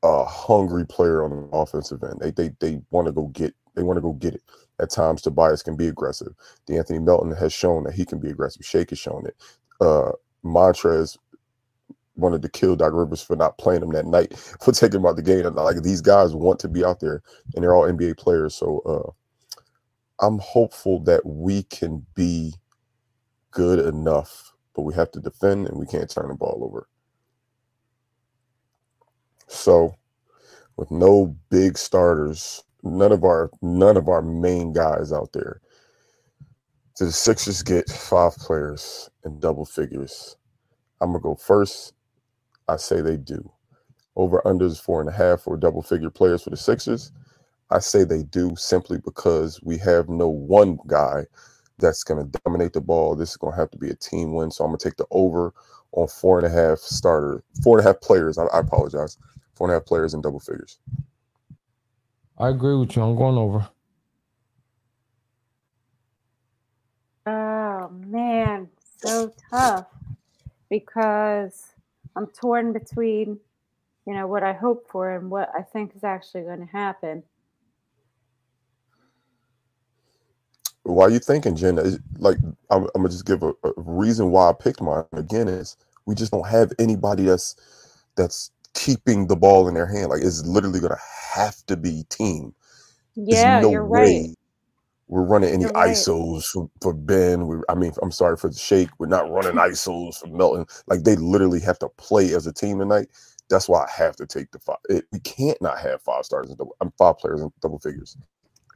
a 0.03 0.25
hungry 0.25 0.85
player 0.85 1.23
on 1.23 1.31
the 1.31 1.57
offensive 1.57 2.03
end. 2.03 2.19
They 2.19 2.31
they 2.31 2.53
they 2.59 2.81
want 2.91 3.07
to 3.07 3.11
go 3.11 3.27
get 3.27 3.53
they 3.75 3.83
want 3.83 3.97
to 3.97 4.01
go 4.01 4.13
get 4.13 4.35
it. 4.35 4.43
At 4.79 4.91
times, 4.91 5.21
Tobias 5.21 5.63
can 5.63 5.75
be 5.75 5.87
aggressive. 5.87 6.33
Anthony 6.69 6.99
Melton 6.99 7.31
has 7.35 7.51
shown 7.51 7.83
that 7.85 7.95
he 7.95 8.05
can 8.05 8.19
be 8.19 8.29
aggressive. 8.29 8.65
Shake 8.65 8.91
has 8.91 8.99
shown 8.99 9.25
it. 9.25 9.35
Uh, 9.81 10.11
Montrez 10.45 11.17
wanted 12.15 12.41
to 12.41 12.49
kill 12.49 12.75
Doc 12.75 12.93
Rivers 12.93 13.21
for 13.21 13.35
not 13.35 13.57
playing 13.57 13.83
him 13.83 13.91
that 13.91 14.05
night 14.05 14.37
for 14.61 14.71
taking 14.71 14.99
him 14.99 15.05
out 15.05 15.15
the 15.15 15.21
game. 15.21 15.45
Like 15.53 15.81
these 15.83 16.01
guys 16.01 16.35
want 16.35 16.59
to 16.59 16.67
be 16.67 16.85
out 16.85 16.99
there, 16.99 17.21
and 17.55 17.63
they're 17.63 17.75
all 17.75 17.87
NBA 17.91 18.17
players. 18.17 18.55
So 18.55 18.79
uh, 18.85 20.25
I'm 20.25 20.39
hopeful 20.39 20.99
that 21.01 21.25
we 21.25 21.63
can 21.63 22.05
be 22.15 22.53
good 23.51 23.79
enough, 23.79 24.53
but 24.75 24.83
we 24.83 24.93
have 24.93 25.11
to 25.11 25.19
defend 25.19 25.67
and 25.67 25.77
we 25.79 25.85
can't 25.85 26.09
turn 26.09 26.27
the 26.29 26.35
ball 26.35 26.61
over. 26.63 26.87
So, 29.47 29.95
with 30.75 30.91
no 30.91 31.35
big 31.49 31.77
starters, 31.77 32.63
none 32.83 33.11
of 33.11 33.23
our 33.23 33.49
none 33.61 33.97
of 33.97 34.07
our 34.07 34.21
main 34.21 34.73
guys 34.73 35.11
out 35.11 35.31
there. 35.33 35.61
So 36.93 37.05
the 37.05 37.11
Sixers 37.11 37.63
get 37.63 37.89
five 37.89 38.35
players 38.37 39.09
in 39.25 39.39
double 39.39 39.65
figures. 39.65 40.35
I'm 41.01 41.11
gonna 41.11 41.21
go 41.21 41.35
first. 41.35 41.93
I 42.67 42.77
say 42.77 43.01
they 43.01 43.17
do. 43.17 43.51
Over 44.15 44.41
unders 44.45 44.81
four 44.81 44.99
and 44.99 45.09
a 45.09 45.13
half 45.13 45.41
for 45.41 45.57
double 45.57 45.81
figure 45.81 46.09
players 46.09 46.43
for 46.43 46.49
the 46.49 46.57
Sixers. 46.57 47.11
I 47.69 47.79
say 47.79 48.03
they 48.03 48.23
do 48.23 48.55
simply 48.55 48.97
because 49.03 49.61
we 49.61 49.77
have 49.77 50.09
no 50.09 50.27
one 50.29 50.79
guy 50.87 51.25
that's 51.79 52.03
going 52.03 52.25
to 52.25 52.39
dominate 52.45 52.73
the 52.73 52.81
ball. 52.81 53.15
This 53.15 53.31
is 53.31 53.37
going 53.37 53.53
to 53.53 53.59
have 53.59 53.71
to 53.71 53.77
be 53.77 53.89
a 53.89 53.95
team 53.95 54.33
win. 54.33 54.51
So 54.51 54.63
I'm 54.63 54.71
going 54.71 54.79
to 54.79 54.89
take 54.89 54.97
the 54.97 55.05
over 55.11 55.53
on 55.91 56.07
four 56.07 56.39
and 56.39 56.47
a 56.47 56.49
half 56.49 56.79
starter, 56.79 57.43
four 57.63 57.77
and 57.77 57.85
a 57.85 57.89
half 57.89 58.01
players. 58.01 58.37
I, 58.37 58.45
I 58.45 58.59
apologize. 58.59 59.17
Four 59.57 59.67
and 59.67 59.73
a 59.73 59.79
half 59.79 59.87
players 59.87 60.13
in 60.13 60.21
double 60.21 60.39
figures. 60.39 60.77
I 62.37 62.49
agree 62.49 62.75
with 62.75 62.95
you. 62.95 63.01
I'm 63.01 63.15
going 63.15 63.37
over. 63.37 63.67
Oh 67.25 67.89
man, 67.89 68.67
so 69.03 69.33
tough 69.49 69.87
because 70.69 71.73
I'm 72.15 72.27
torn 72.27 72.71
between, 72.71 73.39
you 74.05 74.13
know, 74.13 74.27
what 74.27 74.43
I 74.43 74.53
hope 74.53 74.87
for 74.91 75.15
and 75.15 75.31
what 75.31 75.49
I 75.57 75.63
think 75.63 75.95
is 75.95 76.03
actually 76.03 76.43
going 76.43 76.59
to 76.59 76.71
happen. 76.71 77.23
Why 80.83 81.05
are 81.05 81.09
you 81.09 81.19
thinking, 81.19 81.55
Jen? 81.55 81.77
Like, 82.19 82.37
I'm, 82.69 82.83
I'm 82.83 83.01
gonna 83.01 83.09
just 83.09 83.25
give 83.25 83.41
a, 83.41 83.49
a 83.63 83.73
reason 83.75 84.29
why 84.29 84.49
I 84.49 84.53
picked 84.53 84.81
mine. 84.81 85.03
Again, 85.13 85.47
is 85.47 85.77
we 86.05 86.13
just 86.13 86.31
don't 86.31 86.47
have 86.47 86.71
anybody 86.77 87.25
that's 87.25 87.55
that's 88.15 88.51
keeping 88.77 89.27
the 89.27 89.37
ball 89.37 89.67
in 89.69 89.75
their 89.75 89.87
hand. 89.87 90.09
Like, 90.11 90.23
it's 90.23 90.45
literally 90.45 90.81
gonna 90.81 90.97
have 91.35 91.57
to 91.67 91.77
be 91.77 92.05
team. 92.09 92.55
There's 93.29 93.45
Yeah, 93.45 93.61
no 93.61 93.71
you're 93.71 93.85
way 93.85 93.85
right. 93.85 94.29
we're 95.09 95.23
running 95.25 95.53
any 95.53 95.67
right. 95.75 95.75
ISOs 95.75 96.45
for, 96.47 96.71
for 96.81 96.93
Ben. 96.95 97.47
We, 97.47 97.57
I 97.69 97.75
mean, 97.75 97.93
I'm 98.03 98.11
sorry 98.11 98.37
for 98.37 98.49
the 98.49 98.57
Shake. 98.57 98.89
We're 98.99 99.07
not 99.07 99.31
running 99.31 99.53
ISOs 99.57 100.17
for 100.19 100.27
Melton. 100.29 100.67
Like, 100.87 101.05
they 101.05 101.17
literally 101.17 101.61
have 101.61 101.79
to 101.81 101.89
play 101.91 102.33
as 102.35 102.47
a 102.47 102.53
team 102.53 102.79
tonight. 102.79 103.09
That's 103.51 103.69
why 103.69 103.83
I 103.85 103.91
have 104.03 104.17
to 104.17 104.27
take 104.27 104.51
the 104.51 104.59
five. 104.59 104.77
It, 104.89 105.05
we 105.13 105.21
can't 105.21 105.61
not 105.61 105.79
have 105.79 106.01
five 106.01 106.25
stars 106.25 106.49
and 106.49 106.57
double. 106.57 106.75
I'm 106.81 106.91
five 106.97 107.19
players 107.19 107.43
in 107.43 107.51
double 107.61 107.79
figures. 107.79 108.17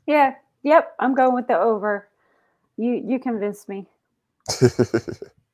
Yeah. 0.07 0.35
Yep. 0.63 0.95
I'm 0.99 1.15
going 1.15 1.35
with 1.35 1.47
the 1.47 1.59
over. 1.59 2.09
You 2.77 3.03
you 3.07 3.19
convinced 3.19 3.69
me. 3.69 3.87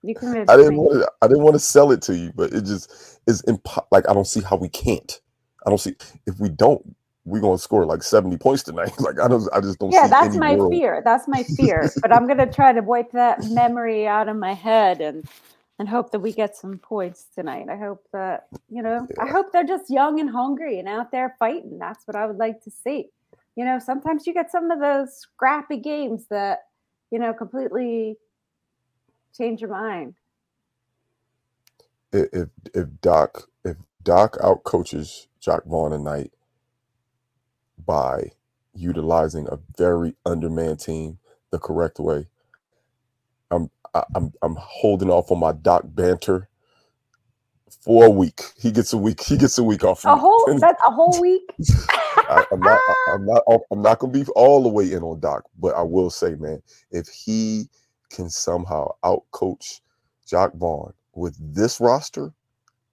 You 0.04 0.16
convinced 0.16 0.52
I 0.52 0.58
didn't 0.58 0.78
want 0.78 1.02
to. 1.02 1.12
I 1.22 1.28
didn't 1.28 1.44
want 1.44 1.56
to 1.56 1.60
sell 1.60 1.92
it 1.92 2.02
to 2.04 2.16
you, 2.16 2.32
but 2.36 2.54
it 2.54 2.66
just 2.66 3.20
is 3.28 3.42
impo- 3.44 3.86
like 3.92 4.08
I 4.10 4.14
don't 4.14 4.28
see 4.28 4.42
how 4.42 4.56
we 4.56 4.70
can't. 4.70 5.20
I 5.66 5.70
don't 5.70 5.80
see 5.80 5.96
if 6.26 6.40
we 6.40 6.50
don't, 6.50 6.96
we're 7.28 7.42
gonna 7.42 7.58
score 7.58 7.86
like 7.86 8.02
seventy 8.02 8.38
points 8.38 8.64
tonight. 8.64 8.92
like 9.00 9.20
I 9.20 9.28
don't. 9.28 9.48
I 9.54 9.60
just 9.60 9.80
don't. 9.80 9.92
Yeah, 9.92 10.08
that's 10.08 10.36
my 10.38 10.56
world. 10.56 10.72
fear. 10.72 11.02
That's 11.04 11.28
my 11.28 11.44
fear. 11.44 11.92
but 12.02 12.14
I'm 12.14 12.28
gonna 12.28 12.52
try 12.52 12.74
to 12.74 12.82
wipe 12.82 13.12
that 13.12 13.44
memory 13.52 14.08
out 14.08 14.30
of 14.30 14.38
my 14.38 14.54
head 14.54 15.02
and 15.02 15.28
and 15.80 15.88
hope 15.88 16.12
that 16.12 16.20
we 16.20 16.32
get 16.32 16.56
some 16.56 16.80
points 16.80 17.28
tonight. 17.36 17.68
I 17.70 17.78
hope 17.78 18.06
that 18.14 18.48
you 18.70 18.82
know. 18.82 19.08
I 19.20 19.28
hope 19.28 19.52
they're 19.52 19.66
just 19.66 19.90
young 19.90 20.20
and 20.20 20.30
hungry 20.30 20.80
and 20.80 20.88
out 20.88 21.12
there 21.12 21.36
fighting. 21.38 21.78
That's 21.78 22.08
what 22.08 22.16
I 22.16 22.26
would 22.26 22.38
like 22.38 22.64
to 22.64 22.72
see. 22.72 23.10
You 23.56 23.66
know, 23.66 23.80
sometimes 23.80 24.26
you 24.26 24.34
get 24.34 24.52
some 24.52 24.72
of 24.72 24.80
those 24.80 25.18
scrappy 25.18 25.78
games 25.78 26.26
that 26.30 26.60
you 27.12 27.20
know 27.20 27.34
completely 27.34 28.18
change 29.38 29.62
your 29.62 29.72
mind. 29.72 30.16
If 32.13 32.30
if, 32.34 32.50
if 32.76 32.88
Doc 33.02 33.50
if 33.66 33.78
Doc 34.04 34.38
out 34.44 34.63
coaches 34.63 35.28
Jacque 35.42 35.66
Vaughn 35.66 35.92
tonight 35.92 36.32
by 37.86 38.32
utilizing 38.76 39.48
a 39.50 39.60
very 39.78 40.16
undermanned 40.26 40.80
team 40.82 41.20
the 41.52 41.60
correct 41.60 42.00
way, 42.00 42.28
I'm 43.52 43.70
I'm 44.16 44.34
I'm 44.44 44.58
holding 44.60 45.10
off 45.12 45.32
on 45.32 45.40
my 45.40 45.54
Doc 45.54 45.84
banter 45.86 46.50
for 47.82 48.06
a 48.06 48.10
week. 48.12 48.42
He 48.60 48.72
gets 48.72 48.94
a 48.94 48.98
week. 48.98 49.22
He 49.24 49.38
gets 49.38 49.58
a 49.58 49.63
week 49.63 49.84
off. 49.84 50.06
A 50.06 50.16
me. 50.16 50.18
whole 50.18 50.48
that's 50.62 50.82
a 50.88 50.92
whole 50.92 51.20
week. 51.22 51.50
I, 52.30 52.44
I'm 52.52 52.63
not. 52.63 52.84
I- 52.88 52.94
I'm 53.08 53.26
not. 53.26 53.44
I'm 53.72 53.82
not 53.84 54.00
going 54.00 54.13
to 54.13 54.20
be 54.26 54.32
all 54.36 54.63
the 54.63 54.70
way 54.70 54.92
in 54.92 55.04
on 55.04 55.20
Doc, 55.22 55.44
but 55.60 55.76
I 55.76 55.84
will 55.84 56.10
say, 56.12 56.36
man, 56.36 56.62
if 56.92 57.08
he 57.10 57.70
can 58.10 58.30
somehow 58.30 58.96
outcoach 59.04 59.82
Jacque 60.28 60.56
Vaughn 60.56 60.93
with 61.13 61.36
this 61.39 61.80
roster 61.80 62.34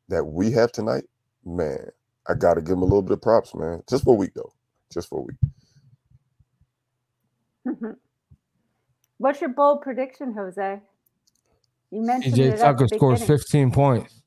that 0.08 0.24
we 0.24 0.50
have 0.52 0.72
tonight, 0.72 1.04
man, 1.44 1.90
I 2.28 2.34
got 2.34 2.54
to 2.54 2.60
give 2.60 2.72
him 2.72 2.82
a 2.82 2.84
little 2.84 3.02
bit 3.02 3.12
of 3.12 3.22
props, 3.22 3.54
man. 3.54 3.82
Just 3.88 4.04
for 4.04 4.14
a 4.14 4.16
week, 4.16 4.32
though. 4.34 4.52
Just 4.92 5.08
for 5.08 5.18
a 5.18 5.22
week. 5.22 5.36
Mm-hmm. 7.66 7.90
What's 9.18 9.40
your 9.40 9.50
bold 9.50 9.82
prediction, 9.82 10.34
Jose? 10.34 10.80
You 11.90 12.02
mentioned 12.02 12.38
it 12.38 12.54
PJ 12.54 12.54
at 12.54 12.58
Tucker 12.58 12.86
the 12.88 12.96
scores 12.96 13.20
beginning. 13.20 13.38
15 13.38 13.70
points. 13.70 14.22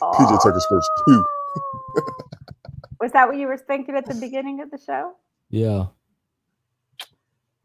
PJ 0.00 0.42
Tucker 0.42 0.60
scores 0.60 0.88
two. 1.06 1.24
Was 3.00 3.12
that 3.12 3.28
what 3.28 3.36
you 3.36 3.46
were 3.46 3.56
thinking 3.56 3.96
at 3.96 4.06
the 4.06 4.14
beginning 4.14 4.60
of 4.60 4.70
the 4.70 4.78
show? 4.78 5.14
Yeah. 5.48 5.86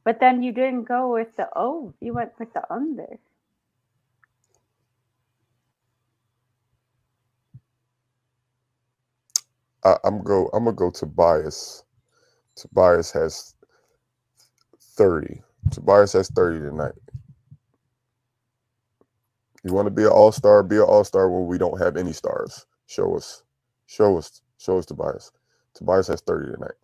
But 0.06 0.22
then 0.22 0.44
you 0.44 0.54
didn't 0.54 0.86
go 0.86 1.13
with 1.13 1.36
the 1.38 1.50
oh, 1.56 1.96
you 2.02 2.13
went 2.13 2.34
with 2.39 2.54
the 2.54 2.63
under. 2.74 3.20
I, 9.86 9.98
I'm 10.06 10.24
go. 10.24 10.50
I'm 10.54 10.65
gonna 10.65 10.76
go 10.78 10.91
to 10.91 11.00
Tobias. 11.02 11.84
Tobias 12.56 13.12
has 13.13 13.56
thirty. 14.98 15.41
Tobias 15.72 16.13
has 16.13 16.30
thirty 16.30 16.60
tonight. 16.60 16.94
You 19.65 19.74
want 19.74 19.88
to 19.88 19.91
be 19.91 20.04
an 20.04 20.10
all 20.10 20.32
star? 20.34 20.63
Be 20.63 20.78
an 20.78 20.84
all 20.84 21.06
star 21.06 21.30
when 21.30 21.48
we 21.48 21.58
don't 21.60 21.82
have 21.82 21.98
any 21.98 22.13
stars. 22.13 22.65
Show 22.88 23.15
us. 23.15 23.44
Show 23.88 24.18
us. 24.18 24.41
Show 24.60 24.80
us 24.80 24.88
Tobias. 24.88 25.32
Tobias 25.76 26.08
has 26.08 26.22
thirty 26.22 26.52
tonight. 26.54 26.76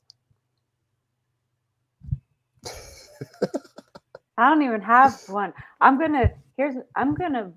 I 4.37 4.49
don't 4.49 4.61
even 4.61 4.81
have 4.81 5.19
one. 5.27 5.53
I'm 5.79 5.99
gonna 5.99 6.31
here's 6.57 6.75
I'm 6.95 7.15
gonna 7.15 7.51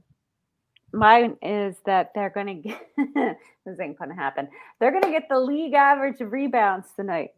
mine 0.92 1.36
is 1.42 1.76
that 1.86 2.12
they're 2.14 2.30
gonna 2.30 2.54
get 2.54 2.80
this 2.96 3.80
ain't 3.80 3.98
gonna 3.98 4.14
happen. 4.14 4.48
They're 4.78 4.92
gonna 4.92 5.12
get 5.12 5.28
the 5.28 5.38
league 5.38 5.74
average 5.74 6.20
of 6.20 6.32
rebounds 6.32 6.88
tonight. 6.96 7.30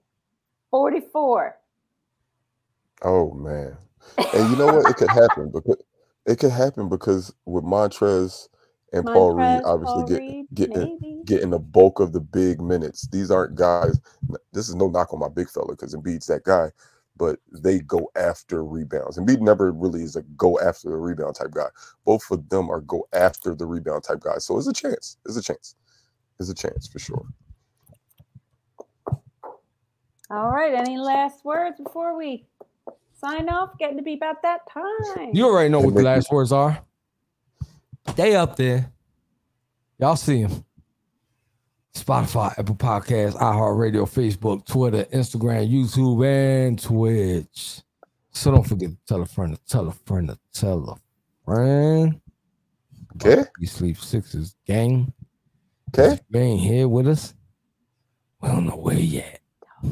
44. 0.70 1.56
Oh 3.02 3.32
man. 3.32 3.76
And 4.34 4.50
you 4.50 4.56
know 4.56 4.66
what? 4.66 4.90
It 4.90 4.96
could 4.96 5.10
happen 5.10 5.50
because 5.52 5.82
it 6.26 6.38
could 6.38 6.50
happen 6.50 6.88
because 6.88 7.32
with 7.44 7.64
Montrez 7.64 8.48
and 8.92 9.04
Paul 9.04 9.34
Reed 9.34 9.62
obviously 9.64 9.94
Paul 9.94 10.08
get, 10.08 10.18
Reed, 10.18 10.46
getting 10.54 10.98
maybe. 11.00 11.22
getting 11.24 11.50
the 11.50 11.58
bulk 11.58 12.00
of 12.00 12.12
the 12.12 12.20
big 12.20 12.60
minutes. 12.60 13.08
These 13.08 13.30
aren't 13.30 13.54
guys. 13.54 14.00
This 14.52 14.68
is 14.68 14.74
no 14.74 14.88
knock 14.88 15.12
on 15.12 15.20
my 15.20 15.28
big 15.28 15.48
fella 15.48 15.68
because 15.68 15.94
Embiid's 15.94 16.26
that 16.26 16.44
guy, 16.44 16.70
but 17.16 17.38
they 17.50 17.78
go 17.80 18.10
after 18.16 18.64
rebounds. 18.64 19.16
And 19.16 19.26
Embiid 19.26 19.40
never 19.40 19.72
really 19.72 20.02
is 20.02 20.16
a 20.16 20.22
go 20.36 20.60
after 20.60 20.90
the 20.90 20.96
rebound 20.96 21.36
type 21.36 21.52
guy. 21.52 21.68
Both 22.04 22.30
of 22.30 22.48
them 22.48 22.70
are 22.70 22.80
go 22.80 23.08
after 23.12 23.54
the 23.54 23.66
rebound 23.66 24.04
type 24.04 24.20
guys. 24.20 24.44
So 24.44 24.58
it's 24.58 24.66
a 24.66 24.72
chance. 24.72 25.16
It's 25.24 25.36
a 25.36 25.42
chance. 25.42 25.76
It's 26.38 26.50
a 26.50 26.54
chance 26.54 26.86
for 26.86 26.98
sure. 26.98 27.26
All 30.30 30.50
right. 30.50 30.74
Any 30.74 30.98
last 30.98 31.44
words 31.44 31.80
before 31.82 32.16
we 32.16 32.46
sign 33.18 33.48
off? 33.48 33.78
Getting 33.78 33.96
to 33.96 34.02
be 34.02 34.14
about 34.14 34.42
that 34.42 34.60
time. 34.70 35.30
You 35.32 35.46
already 35.46 35.70
know 35.70 35.80
what 35.80 35.94
the 35.94 36.02
last 36.02 36.30
words 36.30 36.52
are. 36.52 36.82
They 38.16 38.36
up 38.36 38.56
there. 38.56 38.92
Y'all 39.98 40.16
see 40.16 40.42
them. 40.42 40.65
Spotify, 41.96 42.52
Apple 42.58 42.74
Podcasts, 42.76 43.36
iHeartRadio, 43.36 44.04
Facebook, 44.06 44.64
Twitter, 44.66 45.04
Instagram, 45.12 45.68
YouTube, 45.70 46.24
and 46.26 46.80
Twitch. 46.80 47.80
So 48.30 48.50
don't 48.50 48.66
forget 48.66 48.90
to 48.90 48.96
tell 49.06 49.22
a 49.22 49.26
friend 49.26 49.54
to 49.56 49.60
tell 49.66 49.88
a 49.88 49.92
friend 49.92 50.28
to 50.28 50.38
tell 50.52 50.90
a 50.90 50.96
friend. 51.44 52.20
Okay. 53.16 53.44
Eat 53.62 53.68
Sleep 53.70 53.96
Sixers 53.98 54.54
gang. 54.66 55.12
Okay. 55.88 56.14
If 56.14 56.20
you 56.28 56.40
ain't 56.40 56.60
here 56.60 56.88
with 56.88 57.08
us. 57.08 57.34
We 58.42 58.48
don't 58.48 58.66
know 58.66 58.76
where 58.76 58.98
you 58.98 59.20
at. 59.20 59.40
We 59.82 59.90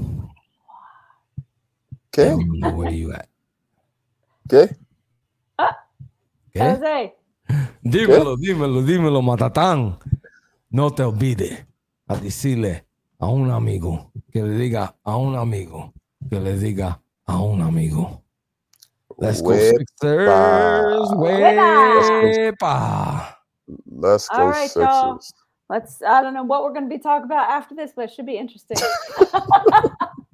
Okay. 2.12 2.28
don't 2.30 2.58
know 2.60 2.70
where 2.74 2.90
you 2.92 3.12
at. 3.12 3.28
Okay. 4.52 4.74
Okay? 6.56 6.70
Jose. 6.74 7.12
Dímelo, 7.84 8.36
dímelo, 8.36 8.82
dímelo, 8.82 9.22
Matatán. 9.22 9.98
No 10.70 10.90
te 10.90 11.02
olvides 11.02 11.64
a 12.06 12.16
decirle 12.16 12.84
a 13.18 13.28
un 13.28 13.50
amigo 13.50 14.10
que 14.32 14.42
le 14.42 14.56
diga 14.56 14.94
a 15.04 15.16
un 15.16 15.36
amigo 15.36 15.92
que 16.28 16.40
le 16.40 16.58
diga 16.58 17.00
a 17.26 17.42
un 17.42 17.60
amigo. 17.60 18.22
Let's 19.16 19.40
go 19.40 19.50
Wepa. 19.50 19.78
Sixers. 19.78 21.10
Wepa. 22.60 23.36
Let's 23.86 24.28
go 24.28 24.36
All 24.36 24.48
right, 24.48 24.70
Sixers. 24.70 24.84
y'all. 24.84 25.20
Let's 25.70 26.02
I 26.02 26.22
don't 26.22 26.34
know 26.34 26.42
what 26.42 26.64
we're 26.64 26.74
gonna 26.74 26.88
be 26.88 26.98
talking 26.98 27.24
about 27.24 27.48
after 27.48 27.74
this, 27.74 27.92
but 27.94 28.06
it 28.06 28.12
should 28.12 28.26
be 28.26 28.36
interesting. 28.36 28.76